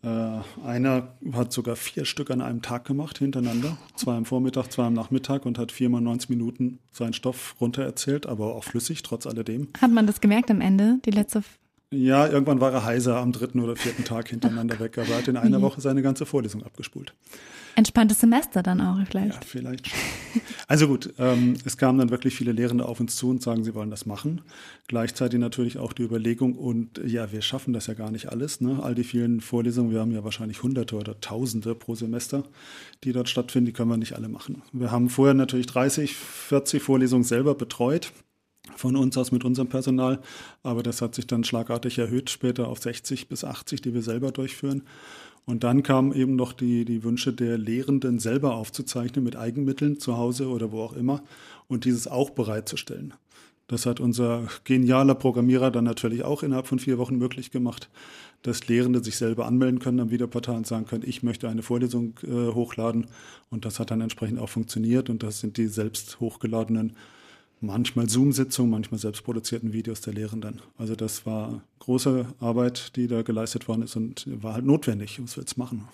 Äh, 0.04 0.38
einer 0.64 1.08
hat 1.32 1.52
sogar 1.52 1.74
vier 1.74 2.04
Stück 2.04 2.30
an 2.30 2.40
einem 2.40 2.62
Tag 2.62 2.84
gemacht 2.84 3.18
hintereinander, 3.18 3.76
zwei 3.96 4.16
am 4.16 4.24
Vormittag, 4.24 4.70
zwei 4.70 4.84
am 4.84 4.94
Nachmittag 4.94 5.44
und 5.44 5.58
hat 5.58 5.72
viermal 5.72 6.00
90 6.00 6.30
Minuten 6.30 6.78
seinen 6.92 7.14
Stoff 7.14 7.56
runtererzählt, 7.60 8.26
aber 8.26 8.54
auch 8.54 8.62
flüssig, 8.62 9.02
trotz 9.02 9.26
alledem. 9.26 9.68
Hat 9.80 9.90
man 9.90 10.06
das 10.06 10.20
gemerkt 10.20 10.52
am 10.52 10.60
Ende, 10.60 11.00
die 11.04 11.10
letzte 11.10 11.42
ja, 11.90 12.26
irgendwann 12.26 12.60
war 12.60 12.72
er 12.72 12.84
heiser 12.84 13.16
am 13.16 13.32
dritten 13.32 13.60
oder 13.60 13.76
vierten 13.76 14.04
Tag 14.04 14.28
hintereinander 14.28 14.78
weg, 14.78 14.98
aber 14.98 15.08
er 15.08 15.18
hat 15.18 15.28
in 15.28 15.36
einer 15.36 15.62
Woche 15.62 15.80
seine 15.80 16.02
ganze 16.02 16.26
Vorlesung 16.26 16.62
abgespult. 16.62 17.14
Entspanntes 17.76 18.18
Semester 18.18 18.62
dann 18.62 18.80
auch 18.80 18.98
vielleicht. 19.08 19.34
Ja, 19.34 19.40
vielleicht. 19.46 19.86
Schon. 19.86 19.98
Also 20.66 20.88
gut, 20.88 21.14
ähm, 21.18 21.56
es 21.64 21.76
kamen 21.76 21.98
dann 21.98 22.10
wirklich 22.10 22.34
viele 22.34 22.50
Lehrende 22.50 22.84
auf 22.84 22.98
uns 22.98 23.14
zu 23.14 23.30
und 23.30 23.40
sagen, 23.40 23.62
sie 23.62 23.74
wollen 23.74 23.88
das 23.88 24.04
machen. 24.04 24.40
Gleichzeitig 24.88 25.38
natürlich 25.38 25.78
auch 25.78 25.92
die 25.92 26.02
Überlegung 26.02 26.56
und 26.56 27.00
ja, 27.06 27.30
wir 27.30 27.40
schaffen 27.40 27.72
das 27.72 27.86
ja 27.86 27.94
gar 27.94 28.10
nicht 28.10 28.30
alles. 28.30 28.60
Ne? 28.60 28.80
All 28.82 28.96
die 28.96 29.04
vielen 29.04 29.40
Vorlesungen, 29.40 29.92
wir 29.92 30.00
haben 30.00 30.10
ja 30.10 30.24
wahrscheinlich 30.24 30.62
Hunderte 30.64 30.96
oder 30.96 31.20
Tausende 31.20 31.76
pro 31.76 31.94
Semester, 31.94 32.42
die 33.04 33.12
dort 33.12 33.28
stattfinden, 33.28 33.66
die 33.66 33.72
können 33.72 33.90
wir 33.90 33.96
nicht 33.96 34.14
alle 34.14 34.28
machen. 34.28 34.62
Wir 34.72 34.90
haben 34.90 35.08
vorher 35.08 35.34
natürlich 35.34 35.66
30, 35.66 36.16
40 36.16 36.82
Vorlesungen 36.82 37.24
selber 37.24 37.54
betreut 37.54 38.12
von 38.76 38.96
uns 38.96 39.16
aus 39.16 39.32
mit 39.32 39.44
unserem 39.44 39.68
Personal. 39.68 40.20
Aber 40.62 40.82
das 40.82 41.02
hat 41.02 41.14
sich 41.14 41.26
dann 41.26 41.44
schlagartig 41.44 41.98
erhöht, 41.98 42.30
später 42.30 42.68
auf 42.68 42.78
60 42.78 43.28
bis 43.28 43.44
80, 43.44 43.80
die 43.82 43.94
wir 43.94 44.02
selber 44.02 44.32
durchführen. 44.32 44.82
Und 45.46 45.64
dann 45.64 45.82
kamen 45.82 46.12
eben 46.12 46.36
noch 46.36 46.52
die, 46.52 46.84
die 46.84 47.04
Wünsche 47.04 47.32
der 47.32 47.56
Lehrenden 47.56 48.18
selber 48.18 48.54
aufzuzeichnen 48.54 49.24
mit 49.24 49.36
Eigenmitteln 49.36 49.98
zu 49.98 50.18
Hause 50.18 50.48
oder 50.48 50.72
wo 50.72 50.82
auch 50.82 50.92
immer 50.92 51.22
und 51.68 51.86
dieses 51.86 52.06
auch 52.06 52.30
bereitzustellen. 52.30 53.14
Das 53.68 53.84
hat 53.84 54.00
unser 54.00 54.48
genialer 54.64 55.14
Programmierer 55.14 55.70
dann 55.70 55.84
natürlich 55.84 56.22
auch 56.22 56.42
innerhalb 56.42 56.66
von 56.66 56.78
vier 56.78 56.96
Wochen 56.96 57.16
möglich 57.16 57.50
gemacht, 57.50 57.90
dass 58.42 58.66
Lehrende 58.66 59.04
sich 59.04 59.16
selber 59.16 59.46
anmelden 59.46 59.78
können 59.78 60.00
am 60.00 60.10
Videoportal 60.10 60.56
und 60.56 60.66
sagen 60.66 60.86
können, 60.86 61.04
ich 61.06 61.22
möchte 61.22 61.48
eine 61.48 61.62
Vorlesung 61.62 62.18
äh, 62.22 62.52
hochladen. 62.54 63.06
Und 63.50 63.66
das 63.66 63.78
hat 63.78 63.90
dann 63.90 64.00
entsprechend 64.00 64.38
auch 64.38 64.48
funktioniert. 64.48 65.10
Und 65.10 65.22
das 65.22 65.40
sind 65.40 65.58
die 65.58 65.66
selbst 65.66 66.18
hochgeladenen 66.18 66.94
manchmal 67.60 68.08
Zoom-Sitzungen, 68.08 68.70
manchmal 68.70 68.98
selbstproduzierten 68.98 69.72
Videos 69.72 70.00
der 70.00 70.14
Lehrenden. 70.14 70.60
Also 70.76 70.94
das 70.94 71.26
war 71.26 71.62
große 71.80 72.26
Arbeit, 72.40 72.96
die 72.96 73.06
da 73.06 73.22
geleistet 73.22 73.68
worden 73.68 73.82
ist 73.82 73.96
und 73.96 74.26
war 74.42 74.54
halt 74.54 74.64
notwendig. 74.64 75.20
Was 75.22 75.36
wir 75.36 75.42
jetzt 75.42 75.58
machen? 75.58 75.88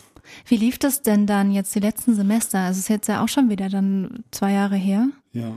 Wie 0.46 0.56
lief 0.56 0.78
das 0.78 1.02
denn 1.02 1.26
dann 1.26 1.50
jetzt 1.50 1.74
die 1.74 1.80
letzten 1.80 2.14
Semester? 2.14 2.58
Also 2.60 2.78
es 2.78 2.84
ist 2.84 2.88
jetzt 2.88 3.08
ja 3.08 3.22
auch 3.22 3.28
schon 3.28 3.48
wieder 3.50 3.68
dann 3.68 4.24
zwei 4.30 4.52
Jahre 4.52 4.76
her. 4.76 5.08
Ja, 5.32 5.54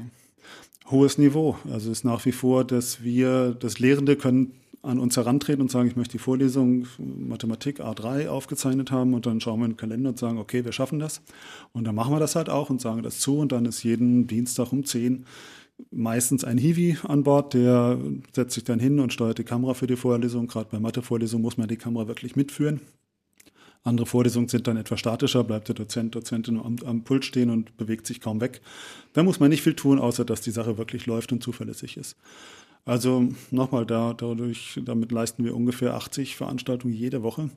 hohes 0.90 1.18
Niveau. 1.18 1.58
Also 1.66 1.92
es 1.92 2.00
ist 2.00 2.04
nach 2.04 2.26
wie 2.26 2.32
vor, 2.32 2.64
dass 2.64 3.04
wir, 3.04 3.56
das 3.60 3.80
Lehrende 3.80 4.16
können 4.16 4.54
an 4.84 5.00
uns 5.00 5.18
herantreten 5.18 5.62
und 5.62 5.72
sagen, 5.72 5.90
ich 5.90 5.96
möchte 5.96 6.14
die 6.14 6.24
Vorlesung 6.24 6.88
Mathematik 6.98 7.82
A3 7.82 8.30
aufgezeichnet 8.30 8.92
haben 8.92 9.14
und 9.14 9.26
dann 9.26 9.42
schauen 9.42 9.60
wir 9.60 9.66
in 9.66 9.72
den 9.72 9.78
Kalender 9.78 10.10
und 10.10 10.20
sagen, 10.20 10.38
okay, 10.38 10.64
wir 10.64 10.72
schaffen 10.72 11.00
das. 11.00 11.22
Und 11.74 11.86
dann 11.86 11.96
machen 11.96 12.14
wir 12.14 12.20
das 12.20 12.36
halt 12.36 12.50
auch 12.50 12.70
und 12.70 12.80
sagen 12.80 13.04
das 13.04 13.20
zu 13.20 13.40
und 13.40 13.52
dann 13.52 13.66
ist 13.66 13.84
jeden 13.84 14.28
Dienstag 14.28 14.72
um 14.72 14.86
10 14.86 15.26
meistens 15.92 16.44
ein 16.44 16.58
Hiwi 16.58 16.98
an 17.04 17.24
Bord, 17.24 17.54
der 17.54 18.00
setzt 18.34 18.56
sich 18.56 18.64
dann 18.64 18.80
hin 18.80 19.00
und 19.00 19.14
steuert 19.14 19.38
die 19.38 19.44
Kamera 19.44 19.74
für 19.74 19.88
die 19.88 19.96
Vorlesung. 19.96 20.48
Gerade 20.48 20.70
bei 20.72 20.80
Mathe-Vorlesungen 20.80 21.42
muss 21.42 21.58
man 21.58 21.68
die 21.68 21.78
Kamera 21.78 22.08
wirklich 22.08 22.36
mitführen. 22.36 22.82
Andere 23.84 24.06
Vorlesungen 24.06 24.50
sind 24.50 24.68
dann 24.68 24.76
etwas 24.76 25.00
statischer, 25.00 25.44
bleibt 25.44 25.70
der 25.70 25.76
Dozent, 25.76 26.14
Dozentin 26.14 26.60
am, 26.60 26.76
am 26.86 27.04
Pult 27.04 27.24
stehen 27.24 27.50
und 27.50 27.78
bewegt 27.78 28.06
sich 28.06 28.20
kaum 28.20 28.42
weg. 28.42 28.62
Da 29.14 29.24
muss 29.24 29.40
man 29.40 29.50
nicht 29.50 29.62
viel 29.62 29.76
tun, 29.76 30.00
außer 30.00 30.26
dass 30.26 30.42
die 30.42 30.52
Sache 30.52 30.78
wirklich 30.78 31.06
läuft 31.06 31.32
und 31.32 31.42
zuverlässig 31.42 31.96
ist. 31.96 32.18
Also 32.84 33.30
nochmal, 33.52 33.86
da, 33.86 34.14
dadurch, 34.14 34.80
damit 34.84 35.12
leisten 35.12 35.44
wir 35.44 35.56
ungefähr 35.56 35.94
80 35.94 36.36
Veranstaltungen 36.36 36.94
jede 36.94 37.24
Woche 37.24 37.50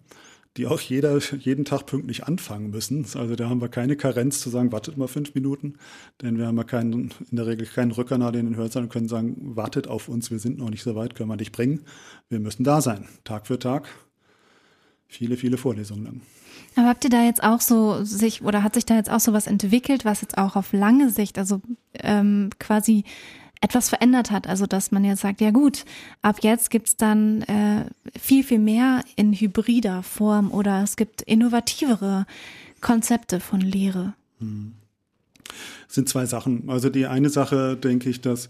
die 0.56 0.66
auch 0.66 0.80
jeder, 0.80 1.18
jeden 1.18 1.64
Tag 1.64 1.86
pünktlich 1.86 2.24
anfangen 2.24 2.70
müssen. 2.70 3.06
Also 3.14 3.36
da 3.36 3.48
haben 3.48 3.60
wir 3.60 3.68
keine 3.68 3.96
Karenz 3.96 4.40
zu 4.40 4.50
sagen, 4.50 4.72
wartet 4.72 4.96
mal 4.96 5.06
fünf 5.06 5.34
Minuten, 5.34 5.74
denn 6.22 6.38
wir 6.38 6.46
haben 6.46 6.56
ja 6.56 6.64
keinen, 6.64 7.12
in 7.30 7.36
der 7.36 7.46
Regel 7.46 7.66
keinen 7.66 7.92
Rückkanal 7.92 8.34
in 8.34 8.46
den 8.46 8.56
Hörsaal 8.56 8.84
und 8.84 8.88
können 8.88 9.08
sagen, 9.08 9.36
wartet 9.56 9.86
auf 9.86 10.08
uns, 10.08 10.30
wir 10.30 10.40
sind 10.40 10.58
noch 10.58 10.70
nicht 10.70 10.82
so 10.82 10.96
weit, 10.96 11.14
können 11.14 11.28
wir 11.28 11.36
dich 11.36 11.52
bringen. 11.52 11.82
Wir 12.28 12.40
müssen 12.40 12.64
da 12.64 12.80
sein, 12.80 13.06
Tag 13.24 13.46
für 13.46 13.58
Tag. 13.58 13.88
Viele, 15.06 15.36
viele 15.36 15.56
Vorlesungen 15.56 16.04
lang. 16.04 16.20
Aber 16.76 16.88
habt 16.88 17.04
ihr 17.04 17.10
da 17.10 17.24
jetzt 17.24 17.42
auch 17.42 17.60
so 17.60 18.04
sich 18.04 18.42
oder 18.42 18.62
hat 18.62 18.74
sich 18.74 18.86
da 18.86 18.94
jetzt 18.94 19.10
auch 19.10 19.20
so 19.20 19.32
was 19.32 19.46
entwickelt, 19.46 20.04
was 20.04 20.20
jetzt 20.20 20.38
auch 20.38 20.56
auf 20.56 20.72
lange 20.72 21.10
Sicht, 21.10 21.38
also 21.38 21.60
ähm, 21.94 22.50
quasi 22.58 23.04
etwas 23.60 23.88
verändert 23.88 24.30
hat. 24.30 24.46
Also 24.46 24.66
dass 24.66 24.90
man 24.90 25.04
jetzt 25.04 25.20
sagt, 25.20 25.40
ja 25.40 25.50
gut, 25.50 25.84
ab 26.22 26.38
jetzt 26.42 26.70
gibt's 26.70 26.96
dann 26.96 27.42
äh, 27.42 27.84
viel, 28.18 28.44
viel 28.44 28.58
mehr 28.58 29.02
in 29.16 29.32
hybrider 29.32 30.02
Form 30.02 30.50
oder 30.50 30.82
es 30.82 30.96
gibt 30.96 31.22
innovativere 31.22 32.26
Konzepte 32.80 33.40
von 33.40 33.60
Lehre. 33.60 34.14
Hm. 34.38 34.74
Es 35.88 35.94
sind 35.94 36.08
zwei 36.08 36.26
Sachen. 36.26 36.70
Also 36.70 36.88
die 36.88 37.06
eine 37.06 37.28
Sache, 37.28 37.76
denke 37.76 38.08
ich, 38.08 38.20
dass 38.20 38.48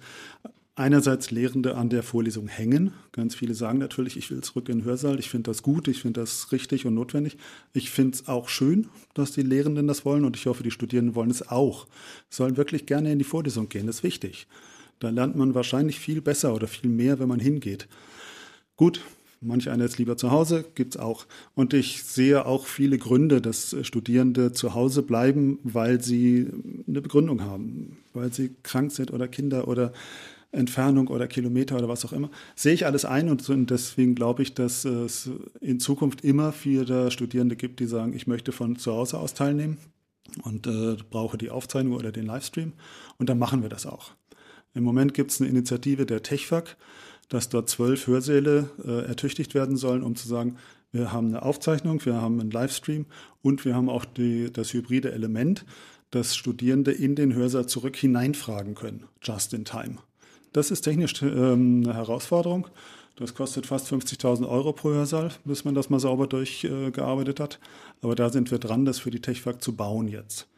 einerseits 0.81 1.31
Lehrende 1.31 1.77
an 1.77 1.91
der 1.91 2.03
Vorlesung 2.03 2.49
hängen. 2.49 2.93
Ganz 3.13 3.35
viele 3.35 3.55
sagen 3.55 3.79
natürlich, 3.79 4.17
ich 4.17 4.31
will 4.31 4.41
zurück 4.41 4.69
in 4.69 4.79
den 4.79 4.85
Hörsaal. 4.85 5.19
Ich 5.19 5.29
finde 5.29 5.51
das 5.51 5.63
gut, 5.63 5.89
ich 5.89 6.01
finde 6.01 6.21
das 6.21 6.53
richtig 6.53 6.87
und 6.87 6.95
notwendig. 6.95 7.37
Ich 7.73 7.91
finde 7.91 8.17
es 8.17 8.29
auch 8.29 8.49
schön, 8.49 8.89
dass 9.15 9.33
die 9.33 9.43
Lehrenden 9.43 9.87
das 9.87 10.05
wollen 10.05 10.25
und 10.25 10.37
ich 10.37 10.47
hoffe, 10.47 10.63
die 10.63 10.71
Studierenden 10.71 11.15
wollen 11.15 11.31
es 11.31 11.49
auch. 11.49 11.87
Sollen 12.29 12.57
wirklich 12.57 12.87
gerne 12.87 13.13
in 13.13 13.19
die 13.19 13.25
Vorlesung 13.25 13.69
gehen, 13.69 13.87
das 13.87 13.97
ist 13.97 14.03
wichtig. 14.05 14.47
Da 15.01 15.11
lernt 15.11 15.35
man 15.35 15.55
wahrscheinlich 15.55 15.99
viel 15.99 16.21
besser 16.21 16.55
oder 16.55 16.69
viel 16.69 16.91
mehr, 16.91 17.19
wenn 17.19 17.29
man 17.29 17.41
hingeht. 17.41 17.89
Gut, 18.77 19.01
manch 19.41 19.69
einer 19.71 19.87
ist 19.87 19.99
lieber 19.99 20.17
zu 20.17 20.31
Hause, 20.31 20.65
gibt 20.75 20.95
es 20.95 21.01
auch. 21.01 21.27
Und 21.55 21.75
ich 21.75 22.05
sehe 22.05 22.47
auch 22.47 22.67
viele 22.67 22.99
Gründe, 22.99 23.41
dass 23.41 23.75
Studierende 23.83 24.53
zu 24.53 24.75
Hause 24.75 25.03
bleiben, 25.03 25.59
weil 25.63 26.03
sie 26.03 26.49
eine 26.87 27.01
Begründung 27.01 27.43
haben, 27.43 27.99
weil 28.13 28.33
sie 28.33 28.55
krank 28.63 28.93
sind 28.93 29.11
oder 29.11 29.27
Kinder 29.27 29.69
oder 29.69 29.93
Entfernung 30.53 31.09
oder 31.09 31.29
Kilometer 31.29 31.77
oder 31.79 31.89
was 31.89 32.05
auch 32.05 32.13
immer. 32.13 32.31
Sehe 32.55 32.75
ich 32.75 32.85
alles 32.85 33.05
ein 33.05 33.29
und 33.29 33.71
deswegen 33.71 34.15
glaube 34.15 34.43
ich, 34.43 34.53
dass 34.55 34.85
es 34.85 35.31
in 35.61 35.81
Zukunft 35.81 36.23
immer 36.23 36.53
viele 36.53 37.11
Studierende 37.11 37.57
gibt, 37.57 37.81
die 37.81 37.87
sagen, 37.87 38.13
ich 38.13 38.27
möchte 38.27 38.53
von 38.53 38.77
zu 38.77 38.93
Hause 38.93 39.19
aus 39.19 39.33
teilnehmen 39.33 39.79
und 40.43 40.67
äh, 40.67 40.97
brauche 41.09 41.39
die 41.39 41.51
Aufzeichnung 41.51 41.95
oder 41.95 42.13
den 42.13 42.27
Livestream. 42.27 42.73
Und 43.19 43.29
dann 43.29 43.39
machen 43.39 43.63
wir 43.63 43.69
das 43.69 43.87
auch. 43.87 44.13
Im 44.75 44.85
Moment 44.85 45.15
gibt 45.15 45.31
es 45.31 45.41
eine 45.41 45.51
Initiative 45.51 46.07
der 46.07 46.23
TechFAC, 46.23 46.77
dass 47.29 47.49
dort 47.49 47.69
zwölf 47.69 48.07
Hörsäle 48.07 48.71
äh, 48.85 49.07
ertüchtigt 49.07 49.55
werden 49.55 49.77
sollen, 49.77 50.03
um 50.03 50.17
zu 50.17 50.29
sagen, 50.29 50.57
wir 50.93 51.13
haben 51.13 51.29
eine 51.29 51.43
Aufzeichnung, 51.43 52.05
wir 52.05 52.21
haben 52.21 52.41
einen 52.41 52.51
Livestream 52.51 53.07
und 53.43 53.65
wir 53.65 53.75
haben 53.75 53.89
auch 53.89 54.05
die, 54.05 54.53
das 54.53 54.73
hybride 54.73 55.13
Element, 55.13 55.65
dass 56.11 56.35
Studierende 56.35 56.91
in 56.91 57.15
den 57.15 57.35
Hörsaal 57.35 57.67
zurück 57.67 57.97
hineinfragen 57.97 58.75
können, 58.75 59.05
just 59.23 59.55
in 59.55 59.65
time. 59.65 59.99
Das 60.53 60.73
ist 60.73 60.83
technisch 60.83 61.23
ähm, 61.23 61.83
eine 61.85 61.95
Herausforderung. 61.95 62.67
Das 63.15 63.35
kostet 63.35 63.67
fast 63.67 63.93
50.000 63.93 64.49
Euro 64.49 64.73
pro 64.73 64.91
Hörsaal, 64.91 65.31
bis 65.45 65.65
man 65.65 65.75
das 65.75 65.91
mal 65.91 66.01
sauber 66.01 66.27
durchgearbeitet 66.27 67.39
äh, 67.39 67.43
hat. 67.43 67.61
Aber 68.03 68.15
da 68.17 68.31
sind 68.31 68.51
wir 68.51 68.59
dran, 68.59 68.85
das 68.85 68.99
für 68.99 69.11
die 69.11 69.21
TechFAC 69.21 69.63
zu 69.63 69.77
bauen 69.77 70.09
jetzt. 70.09 70.50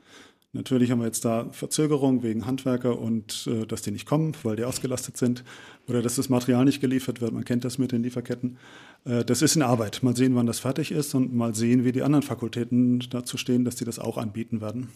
Natürlich 0.54 0.90
haben 0.90 0.98
wir 0.98 1.06
jetzt 1.06 1.24
da 1.24 1.48
Verzögerung 1.50 2.22
wegen 2.22 2.44
Handwerker 2.44 2.98
und 2.98 3.48
äh, 3.50 3.66
dass 3.66 3.80
die 3.80 3.90
nicht 3.90 4.04
kommen, 4.04 4.36
weil 4.42 4.56
die 4.56 4.64
ausgelastet 4.64 5.16
sind 5.16 5.44
oder 5.88 6.02
dass 6.02 6.16
das 6.16 6.28
Material 6.28 6.66
nicht 6.66 6.82
geliefert 6.82 7.22
wird. 7.22 7.32
Man 7.32 7.44
kennt 7.44 7.64
das 7.64 7.78
mit 7.78 7.90
den 7.90 8.02
Lieferketten. 8.02 8.58
Äh, 9.06 9.24
das 9.24 9.40
ist 9.40 9.56
in 9.56 9.62
Arbeit. 9.62 10.02
Mal 10.02 10.14
sehen, 10.14 10.34
wann 10.34 10.46
das 10.46 10.60
fertig 10.60 10.92
ist 10.92 11.14
und 11.14 11.34
mal 11.34 11.54
sehen, 11.54 11.84
wie 11.84 11.92
die 11.92 12.02
anderen 12.02 12.22
Fakultäten 12.22 13.00
dazu 13.10 13.38
stehen, 13.38 13.64
dass 13.64 13.76
die 13.76 13.86
das 13.86 13.98
auch 13.98 14.18
anbieten 14.18 14.60
werden. 14.60 14.88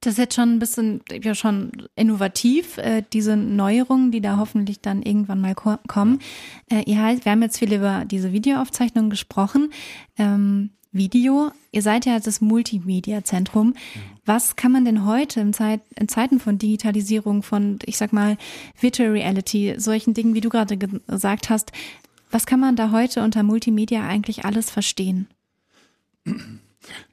Das 0.00 0.14
ist 0.14 0.18
jetzt 0.18 0.34
schon 0.34 0.54
ein 0.54 0.58
bisschen 0.58 1.00
ja 1.10 1.34
schon 1.34 1.70
innovativ, 1.94 2.78
äh, 2.78 3.02
diese 3.12 3.36
Neuerungen, 3.36 4.10
die 4.10 4.20
da 4.20 4.38
hoffentlich 4.38 4.80
dann 4.80 5.02
irgendwann 5.02 5.40
mal 5.40 5.54
ko 5.54 5.76
kommen. 5.86 6.18
Äh, 6.68 6.82
ihr 6.86 7.00
halt, 7.00 7.24
wir 7.24 7.32
haben 7.32 7.42
jetzt 7.42 7.58
viel 7.58 7.72
über 7.72 8.04
diese 8.04 8.32
Videoaufzeichnung 8.32 9.08
gesprochen. 9.08 9.70
Ähm, 10.18 10.70
Video. 10.96 11.50
Ihr 11.72 11.82
seid 11.82 12.06
ja 12.06 12.18
das 12.18 12.40
Multimedia-Zentrum. 12.40 13.74
Was 14.24 14.56
kann 14.56 14.72
man 14.72 14.84
denn 14.84 15.06
heute 15.06 15.40
in, 15.40 15.52
Zeit, 15.52 15.80
in 15.98 16.08
Zeiten 16.08 16.40
von 16.40 16.58
Digitalisierung, 16.58 17.42
von, 17.42 17.78
ich 17.84 17.96
sag 17.96 18.12
mal, 18.12 18.36
Virtual 18.80 19.10
Reality, 19.10 19.74
solchen 19.78 20.14
Dingen, 20.14 20.34
wie 20.34 20.40
du 20.40 20.48
gerade 20.48 20.76
gesagt 20.76 21.50
hast, 21.50 21.72
was 22.30 22.46
kann 22.46 22.60
man 22.60 22.76
da 22.76 22.90
heute 22.90 23.22
unter 23.22 23.42
Multimedia 23.42 24.06
eigentlich 24.06 24.44
alles 24.44 24.70
verstehen? 24.70 25.28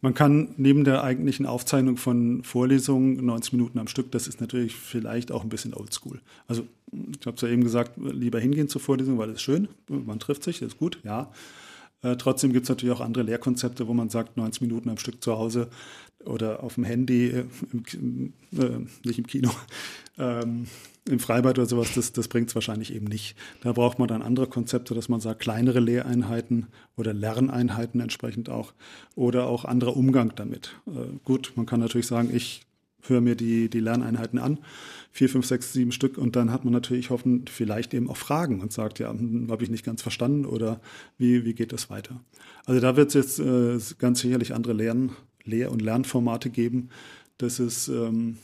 Man 0.01 0.13
kann 0.13 0.53
neben 0.57 0.83
der 0.83 1.03
eigentlichen 1.03 1.45
Aufzeichnung 1.45 1.97
von 1.97 2.43
Vorlesungen 2.43 3.25
90 3.25 3.53
Minuten 3.53 3.79
am 3.79 3.87
Stück, 3.87 4.11
das 4.11 4.27
ist 4.27 4.41
natürlich 4.41 4.75
vielleicht 4.75 5.31
auch 5.31 5.43
ein 5.43 5.49
bisschen 5.49 5.73
oldschool. 5.73 6.21
Also 6.47 6.67
ich 6.91 7.25
habe 7.25 7.35
es 7.35 7.41
ja 7.41 7.47
eben 7.47 7.63
gesagt, 7.63 7.93
lieber 7.97 8.39
hingehen 8.39 8.69
zur 8.69 8.81
Vorlesung, 8.81 9.17
weil 9.17 9.31
es 9.31 9.41
schön, 9.41 9.67
man 9.87 10.19
trifft 10.19 10.43
sich, 10.43 10.59
das 10.59 10.69
ist 10.69 10.77
gut, 10.77 10.99
ja. 11.03 11.31
Äh, 12.03 12.17
trotzdem 12.17 12.53
gibt 12.53 12.63
es 12.63 12.69
natürlich 12.69 12.95
auch 12.95 13.01
andere 13.01 13.23
Lehrkonzepte, 13.23 13.87
wo 13.87 13.93
man 13.93 14.09
sagt, 14.09 14.37
90 14.37 14.61
Minuten 14.61 14.89
am 14.89 14.97
Stück 14.97 15.23
zu 15.23 15.37
Hause 15.37 15.69
oder 16.25 16.63
auf 16.63 16.75
dem 16.75 16.83
Handy, 16.83 17.27
äh, 17.27 17.45
im, 17.93 18.33
äh, 18.57 18.79
nicht 19.05 19.19
im 19.19 19.27
Kino, 19.27 19.49
ähm, 20.17 20.67
im 21.09 21.19
Freibad 21.19 21.57
oder 21.57 21.67
sowas, 21.67 21.93
das, 21.95 22.13
das 22.13 22.27
bringt 22.27 22.49
es 22.49 22.55
wahrscheinlich 22.55 22.93
eben 22.93 23.05
nicht. 23.05 23.35
Da 23.61 23.73
braucht 23.73 23.99
man 23.99 24.07
dann 24.07 24.21
andere 24.21 24.47
Konzepte, 24.47 24.93
dass 24.93 25.09
man 25.09 25.19
sagt, 25.19 25.41
kleinere 25.41 25.79
Lehreinheiten 25.79 26.67
oder 26.95 27.13
Lerneinheiten 27.13 27.99
entsprechend 27.99 28.49
auch 28.49 28.73
oder 29.15 29.47
auch 29.47 29.65
anderer 29.65 29.97
Umgang 29.97 30.33
damit. 30.35 30.75
Äh, 30.87 31.17
gut, 31.23 31.53
man 31.55 31.65
kann 31.65 31.79
natürlich 31.79 32.07
sagen, 32.07 32.29
ich 32.33 32.65
höre 33.09 33.21
mir 33.21 33.35
die, 33.35 33.69
die 33.69 33.79
Lerneinheiten 33.79 34.39
an, 34.39 34.59
vier, 35.11 35.29
fünf, 35.29 35.45
sechs, 35.45 35.73
sieben 35.73 35.91
Stück 35.91 36.17
und 36.17 36.35
dann 36.35 36.51
hat 36.51 36.63
man 36.63 36.73
natürlich 36.73 37.09
hoffen, 37.09 37.45
vielleicht 37.47 37.93
eben 37.93 38.09
auch 38.09 38.17
Fragen 38.17 38.61
und 38.61 38.73
sagt, 38.73 38.99
ja, 38.99 39.11
hm, 39.11 39.49
habe 39.51 39.63
ich 39.63 39.69
nicht 39.69 39.85
ganz 39.85 40.01
verstanden 40.01 40.45
oder 40.45 40.79
wie, 41.17 41.45
wie 41.45 41.53
geht 41.53 41.73
das 41.73 41.89
weiter? 41.89 42.19
Also 42.65 42.81
da 42.81 42.95
wird 42.95 43.09
es 43.09 43.13
jetzt 43.13 43.39
äh, 43.39 43.77
ganz 43.99 44.21
sicherlich 44.21 44.53
andere 44.53 44.73
Lern-, 44.73 45.11
Lehr- 45.43 45.71
und 45.71 45.81
Lernformate 45.81 46.49
geben, 46.49 46.89
dass 47.37 47.59
es 47.59 47.87
ähm, 47.87 48.37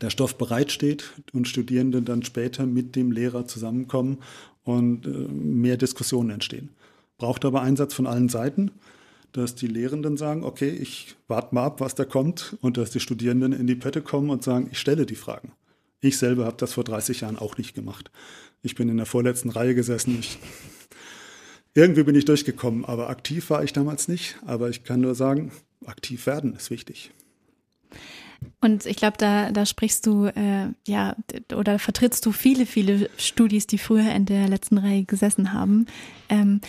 der 0.00 0.10
Stoff 0.10 0.36
bereitsteht 0.36 1.12
und 1.32 1.48
Studierende 1.48 2.02
dann 2.02 2.22
später 2.22 2.66
mit 2.66 2.96
dem 2.96 3.12
Lehrer 3.12 3.46
zusammenkommen 3.46 4.18
und 4.64 5.06
äh, 5.06 5.10
mehr 5.10 5.76
Diskussionen 5.76 6.30
entstehen. 6.30 6.70
Braucht 7.18 7.44
aber 7.44 7.62
Einsatz 7.62 7.94
von 7.94 8.06
allen 8.06 8.28
Seiten 8.28 8.70
dass 9.32 9.54
die 9.54 9.66
Lehrenden 9.66 10.16
sagen, 10.16 10.44
okay, 10.44 10.68
ich 10.68 11.16
warte 11.26 11.54
mal 11.54 11.64
ab, 11.64 11.80
was 11.80 11.94
da 11.94 12.04
kommt 12.04 12.56
und 12.60 12.76
dass 12.76 12.90
die 12.90 13.00
Studierenden 13.00 13.52
in 13.52 13.66
die 13.66 13.74
Pötte 13.74 14.02
kommen 14.02 14.30
und 14.30 14.42
sagen, 14.42 14.68
ich 14.70 14.78
stelle 14.78 15.06
die 15.06 15.14
Fragen. 15.14 15.52
Ich 16.00 16.18
selber 16.18 16.44
habe 16.44 16.56
das 16.58 16.74
vor 16.74 16.84
30 16.84 17.22
Jahren 17.22 17.38
auch 17.38 17.56
nicht 17.56 17.74
gemacht. 17.74 18.10
Ich 18.62 18.74
bin 18.74 18.88
in 18.88 18.96
der 18.96 19.06
vorletzten 19.06 19.50
Reihe 19.50 19.74
gesessen. 19.74 20.18
Ich, 20.20 20.38
irgendwie 21.74 22.02
bin 22.02 22.14
ich 22.14 22.24
durchgekommen, 22.24 22.84
aber 22.84 23.08
aktiv 23.08 23.50
war 23.50 23.64
ich 23.64 23.72
damals 23.72 24.08
nicht. 24.08 24.36
Aber 24.44 24.68
ich 24.68 24.84
kann 24.84 25.00
nur 25.00 25.14
sagen, 25.14 25.52
aktiv 25.86 26.26
werden 26.26 26.54
ist 26.54 26.70
wichtig. 26.70 27.12
Und 28.60 28.86
ich 28.86 28.96
glaube, 28.96 29.16
da, 29.18 29.50
da 29.50 29.66
sprichst 29.66 30.06
du, 30.06 30.26
äh, 30.26 30.68
ja, 30.86 31.16
oder 31.54 31.78
vertrittst 31.78 32.24
du 32.26 32.32
viele, 32.32 32.66
viele 32.66 33.08
Studis, 33.16 33.66
die 33.66 33.78
früher 33.78 34.12
in 34.12 34.26
der 34.26 34.48
letzten 34.48 34.78
Reihe 34.78 35.04
gesessen 35.04 35.52
haben. 35.52 35.86
Ähm, 36.28 36.60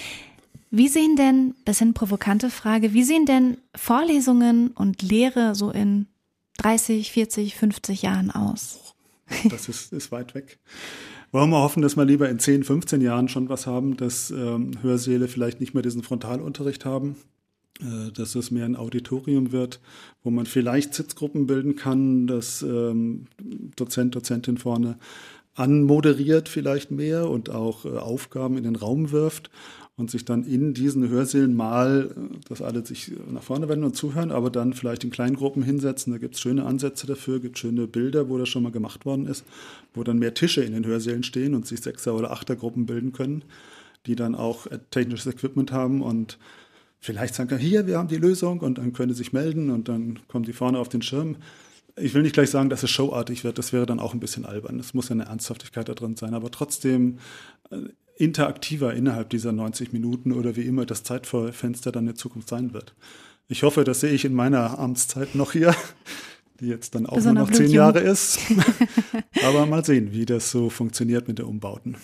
wie 0.75 0.87
sehen 0.87 1.15
denn, 1.15 1.53
das 1.65 1.77
sind 1.77 1.93
provokante 1.93 2.49
Frage, 2.49 2.95
wie 2.95 3.03
sehen 3.03 3.27
denn 3.27 3.57
Vorlesungen 3.75 4.71
und 4.71 5.03
Lehre 5.03 5.53
so 5.53 5.69
in 5.69 6.07
30, 6.57 7.11
40, 7.11 7.55
50 7.55 8.01
Jahren 8.01 8.31
aus? 8.31 8.95
Das 9.51 9.69
ist, 9.69 9.93
ist 9.93 10.11
weit 10.11 10.33
weg. 10.33 10.57
Wollen 11.31 11.51
wir 11.51 11.61
hoffen, 11.61 11.83
dass 11.83 11.95
wir 11.95 12.05
lieber 12.05 12.27
in 12.27 12.39
10, 12.39 12.63
15 12.63 13.01
Jahren 13.01 13.29
schon 13.29 13.49
was 13.49 13.67
haben, 13.67 13.97
dass 13.97 14.31
ähm, 14.31 14.71
Hörsäle 14.81 15.27
vielleicht 15.27 15.59
nicht 15.59 15.75
mehr 15.75 15.83
diesen 15.83 16.01
Frontalunterricht 16.01 16.85
haben, 16.85 17.17
äh, 17.79 18.11
dass 18.11 18.33
es 18.33 18.49
mehr 18.49 18.65
ein 18.65 18.75
Auditorium 18.75 19.51
wird, 19.51 19.79
wo 20.23 20.31
man 20.31 20.47
vielleicht 20.47 20.95
Sitzgruppen 20.95 21.45
bilden 21.45 21.75
kann, 21.75 22.25
dass 22.25 22.63
ähm, 22.63 23.27
Dozent, 23.75 24.15
Dozentin 24.15 24.57
vorne 24.57 24.97
anmoderiert 25.55 26.49
vielleicht 26.49 26.91
mehr 26.91 27.29
und 27.29 27.49
auch 27.49 27.85
äh, 27.85 27.89
Aufgaben 27.89 28.57
in 28.57 28.63
den 28.63 28.75
Raum 28.75 29.11
wirft 29.11 29.51
und 29.95 30.09
sich 30.09 30.25
dann 30.25 30.43
in 30.43 30.73
diesen 30.73 31.07
Hörsälen 31.07 31.55
mal, 31.55 32.09
äh, 32.11 32.37
dass 32.49 32.61
alle 32.61 32.85
sich 32.85 33.11
nach 33.31 33.43
vorne 33.43 33.69
wenden 33.69 33.85
und 33.85 33.95
zuhören, 33.95 34.31
aber 34.31 34.49
dann 34.49 34.73
vielleicht 34.73 35.03
in 35.03 35.11
Kleingruppen 35.11 35.61
hinsetzen. 35.61 36.11
Da 36.11 36.19
gibt 36.19 36.35
es 36.35 36.41
schöne 36.41 36.65
Ansätze 36.65 37.05
dafür, 37.05 37.39
gibt 37.39 37.59
schöne 37.59 37.87
Bilder, 37.87 38.29
wo 38.29 38.37
das 38.37 38.49
schon 38.49 38.63
mal 38.63 38.71
gemacht 38.71 39.05
worden 39.05 39.27
ist, 39.27 39.45
wo 39.93 40.03
dann 40.03 40.19
mehr 40.19 40.33
Tische 40.33 40.63
in 40.63 40.73
den 40.73 40.85
Hörsälen 40.85 41.23
stehen 41.23 41.53
und 41.53 41.67
sich 41.67 41.81
Sechser- 41.81 42.15
oder 42.15 42.31
Achtergruppen 42.31 42.85
bilden 42.87 43.13
können, 43.13 43.43
die 44.07 44.15
dann 44.15 44.33
auch 44.33 44.65
äh, 44.67 44.79
technisches 44.89 45.31
Equipment 45.31 45.71
haben 45.71 46.01
und 46.01 46.39
vielleicht 46.99 47.35
sagen, 47.35 47.57
hier, 47.57 47.85
wir 47.85 47.97
haben 47.97 48.07
die 48.07 48.17
Lösung 48.17 48.61
und 48.61 48.79
dann 48.79 48.93
können 48.93 49.13
sie 49.13 49.19
sich 49.19 49.33
melden 49.33 49.69
und 49.69 49.87
dann 49.89 50.19
kommen 50.29 50.45
die 50.45 50.53
vorne 50.53 50.79
auf 50.79 50.89
den 50.89 51.01
Schirm. 51.01 51.35
Ich 51.95 52.13
will 52.13 52.23
nicht 52.23 52.33
gleich 52.33 52.49
sagen, 52.49 52.69
dass 52.69 52.83
es 52.83 52.89
showartig 52.89 53.43
wird, 53.43 53.57
das 53.57 53.71
wäre 53.71 53.85
dann 53.85 53.99
auch 53.99 54.13
ein 54.13 54.19
bisschen 54.19 54.45
albern. 54.45 54.79
Es 54.79 54.93
muss 54.93 55.09
ja 55.09 55.13
eine 55.13 55.25
Ernsthaftigkeit 55.25 55.87
da 55.87 55.93
drin 55.93 56.15
sein, 56.15 56.33
aber 56.33 56.49
trotzdem 56.49 57.19
äh, 57.69 57.77
interaktiver 58.15 58.93
innerhalb 58.93 59.29
dieser 59.29 59.51
90 59.51 59.93
Minuten 59.93 60.31
oder 60.31 60.55
wie 60.55 60.65
immer 60.65 60.85
das 60.85 61.03
Zeitfenster 61.03 61.91
dann 61.91 62.07
in 62.07 62.15
Zukunft 62.15 62.49
sein 62.49 62.73
wird. 62.73 62.95
Ich 63.47 63.63
hoffe, 63.63 63.83
das 63.83 63.99
sehe 63.99 64.11
ich 64.11 64.25
in 64.25 64.33
meiner 64.33 64.79
Amtszeit 64.79 65.35
noch 65.35 65.51
hier, 65.51 65.75
die 66.59 66.67
jetzt 66.67 66.95
dann 66.95 67.05
auch 67.05 67.19
nur 67.19 67.33
noch 67.33 67.51
zehn 67.51 67.71
Jahre 67.71 67.99
ist. 67.99 68.39
Aber 69.43 69.65
mal 69.65 69.83
sehen, 69.83 70.11
wie 70.11 70.25
das 70.25 70.51
so 70.51 70.69
funktioniert 70.69 71.27
mit 71.27 71.39
den 71.39 71.45
Umbauten. 71.45 71.95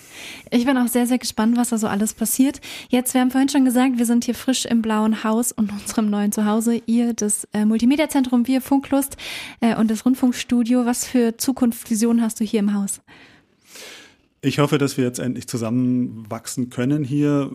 Ich 0.50 0.66
bin 0.66 0.76
auch 0.76 0.88
sehr, 0.88 1.06
sehr 1.06 1.18
gespannt, 1.18 1.56
was 1.56 1.70
da 1.70 1.78
so 1.78 1.86
alles 1.86 2.14
passiert. 2.14 2.60
Jetzt, 2.88 3.14
wir 3.14 3.20
haben 3.20 3.30
vorhin 3.30 3.48
schon 3.48 3.64
gesagt, 3.64 3.98
wir 3.98 4.06
sind 4.06 4.24
hier 4.24 4.34
frisch 4.34 4.66
im 4.66 4.82
blauen 4.82 5.24
Haus 5.24 5.52
und 5.52 5.72
unserem 5.72 6.10
neuen 6.10 6.32
Zuhause. 6.32 6.82
Ihr, 6.86 7.14
das 7.14 7.46
äh, 7.52 7.64
Multimedia-Zentrum, 7.64 8.46
wir, 8.46 8.60
Funklust 8.60 9.16
äh, 9.60 9.76
und 9.76 9.90
das 9.90 10.04
Rundfunkstudio. 10.04 10.84
Was 10.84 11.04
für 11.04 11.36
Zukunftsvisionen 11.36 12.22
hast 12.22 12.40
du 12.40 12.44
hier 12.44 12.60
im 12.60 12.74
Haus? 12.74 13.00
Ich 14.42 14.58
hoffe, 14.58 14.78
dass 14.78 14.96
wir 14.96 15.04
jetzt 15.04 15.18
endlich 15.18 15.46
zusammenwachsen 15.48 16.70
können 16.70 17.04
hier. 17.04 17.50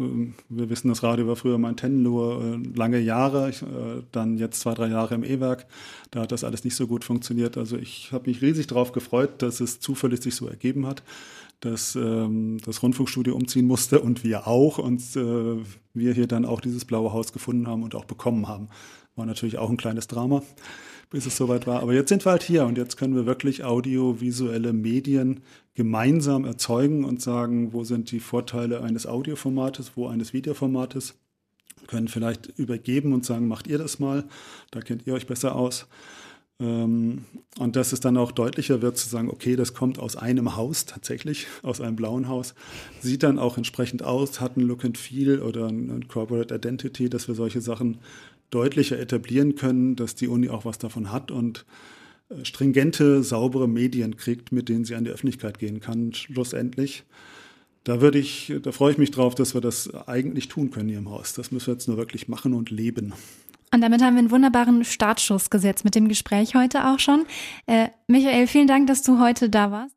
Wir 0.50 0.70
wissen, 0.70 0.89
das 0.89 1.01
Radio 1.01 1.27
war 1.27 1.36
früher 1.36 1.58
mein 1.58 1.75
Tenlur 1.75 2.44
äh, 2.44 2.77
lange 2.77 3.00
Jahre, 3.00 3.50
ich, 3.50 3.63
äh, 3.63 4.04
dann 4.12 4.38
jetzt 4.38 4.60
zwei, 4.60 4.75
drei 4.75 4.88
Jahre 4.89 5.15
im 5.15 5.24
E-Werk. 5.24 5.65
Da 6.12 6.22
hat 6.22 6.32
das 6.32 6.44
alles 6.44 6.63
nicht 6.63 6.75
so 6.75 6.86
gut 6.86 7.04
funktioniert. 7.04 7.58
Also 7.58 7.75
ich 7.75 8.12
habe 8.12 8.30
mich 8.30 8.44
riesig 8.44 8.68
darauf 8.68 8.92
gefreut, 8.92 9.42
dass 9.42 9.62
es 9.62 9.80
zufällig 9.80 10.22
sich 10.22 10.36
so 10.36 10.48
ergeben 10.48 10.86
hat, 10.86 11.01
dass 11.60 11.96
ähm, 11.96 12.60
das 12.63 12.84
Rundfunkstudio 12.84 13.34
umziehen 13.34 13.65
musste 13.65 14.00
und 14.00 14.24
wir 14.24 14.46
auch 14.46 14.77
und 14.77 15.01
äh, 15.15 15.63
wir 15.96 16.13
hier 16.13 16.27
dann 16.27 16.46
auch 16.46 16.62
dieses 16.62 16.86
blaue 16.86 17.12
Haus 17.13 17.34
gefunden 17.34 17.68
haben 17.68 17.82
und 17.82 17.96
auch 17.96 18.06
bekommen 18.06 18.48
haben. 18.48 18.70
War 19.15 19.25
natürlich 19.25 19.57
auch 19.57 19.69
ein 19.69 19.77
kleines 19.77 20.07
Drama 20.07 20.43
bis 21.10 21.25
es 21.25 21.38
soweit 21.38 21.67
war. 21.67 21.81
Aber 21.81 21.93
jetzt 21.93 22.10
sind 22.10 22.25
wir 22.25 22.31
halt 22.31 22.43
hier 22.43 22.65
und 22.65 22.77
jetzt 22.77 22.98
können 22.98 23.15
wir 23.15 23.25
wirklich 23.25 23.63
audiovisuelle 23.63 24.74
Medien 24.74 25.41
gemeinsam 25.74 26.45
erzeugen 26.45 27.05
und 27.05 27.22
sagen, 27.22 27.74
wo 27.74 27.84
sind 27.84 28.12
die 28.12 28.19
Vorteile 28.19 28.81
eines 28.81 29.07
Audioformates, 29.07 29.93
wo 29.95 30.07
eines 30.07 30.34
Videoformates. 30.34 31.15
können 31.88 32.07
vielleicht 32.07 32.48
übergeben 32.57 33.13
und 33.13 33.25
sagen, 33.25 33.48
macht 33.48 33.67
ihr 33.67 33.77
das 33.77 34.00
mal, 34.00 34.25
da 34.72 34.81
kennt 34.81 35.05
ihr 35.05 35.13
euch 35.13 35.27
besser 35.27 35.55
aus. 35.55 35.88
Ähm, 36.60 37.25
und 37.60 37.75
dass 37.75 37.91
es 37.91 38.00
dann 38.00 38.17
auch 38.17 38.31
deutlicher 38.31 38.81
wird 38.81 38.98
zu 38.98 39.10
sagen, 39.10 39.29
okay, 39.29 39.55
das 39.57 39.74
kommt 39.74 40.00
aus 40.00 40.15
einem 40.15 40.55
Haus 40.55 40.86
tatsächlich, 40.86 41.47
aus 41.63 41.82
einem 41.82 41.97
blauen 41.97 42.30
Haus, 42.30 42.56
sieht 43.01 43.23
dann 43.23 43.39
auch 43.39 43.58
entsprechend 43.58 44.04
aus, 44.04 44.39
hat 44.39 44.56
ein 44.56 44.62
Look 44.62 44.86
and 44.86 44.97
Feel 44.97 45.41
oder 45.41 45.67
ein 45.67 46.08
Corporate 46.08 46.56
Identity, 46.56 47.10
dass 47.10 47.28
wir 47.28 47.36
solche 47.36 47.60
Sachen 47.60 47.99
deutlicher 48.49 48.99
etablieren 48.99 49.55
können, 49.55 49.95
dass 49.95 50.15
die 50.15 50.27
Uni 50.27 50.49
auch 50.49 50.65
was 50.65 50.77
davon 50.77 51.12
hat 51.12 51.31
und 51.31 51.65
äh, 52.29 52.45
stringente, 52.45 53.23
saubere 53.23 53.67
Medien 53.67 54.17
kriegt, 54.17 54.51
mit 54.51 54.69
denen 54.69 54.86
sie 54.86 54.95
an 54.95 55.03
die 55.03 55.12
Öffentlichkeit 55.12 55.60
gehen 55.60 55.79
kann, 55.79 56.13
schlussendlich. 56.13 57.03
Da 57.84 58.01
würde 58.01 58.17
ich, 58.17 58.51
da 58.63 58.71
freue 58.71 58.93
ich 58.93 58.97
mich 58.97 59.12
drauf, 59.12 59.36
dass 59.36 59.53
wir 59.53 59.62
das 59.62 59.93
eigentlich 60.08 60.47
tun 60.47 60.71
können 60.71 60.89
hier 60.89 60.97
im 60.97 61.10
Haus. 61.10 61.34
Das 61.34 61.51
müssen 61.51 61.67
wir 61.67 61.73
jetzt 61.75 61.88
nur 61.88 61.97
wirklich 61.97 62.27
machen 62.27 62.53
und 62.53 62.71
leben. 62.71 63.13
Und 63.71 63.81
damit 63.81 64.01
haben 64.01 64.15
wir 64.15 64.19
einen 64.19 64.31
wunderbaren 64.31 64.84
Startschuss 64.86 65.49
gesetzt 65.49 65.86
mit 65.86 65.93
dem 65.95 66.08
Gespräch 66.08 66.55
heute 66.55 66.88
auch 66.88 66.99
schon. 66.99 67.25
Äh, 67.67 67.89
Michael, 68.08 68.47
vielen 68.47 68.67
Dank, 68.67 68.88
dass 68.88 69.03
du 69.03 69.19
heute 69.19 69.49
da 69.49 69.69
warst. 69.69 69.93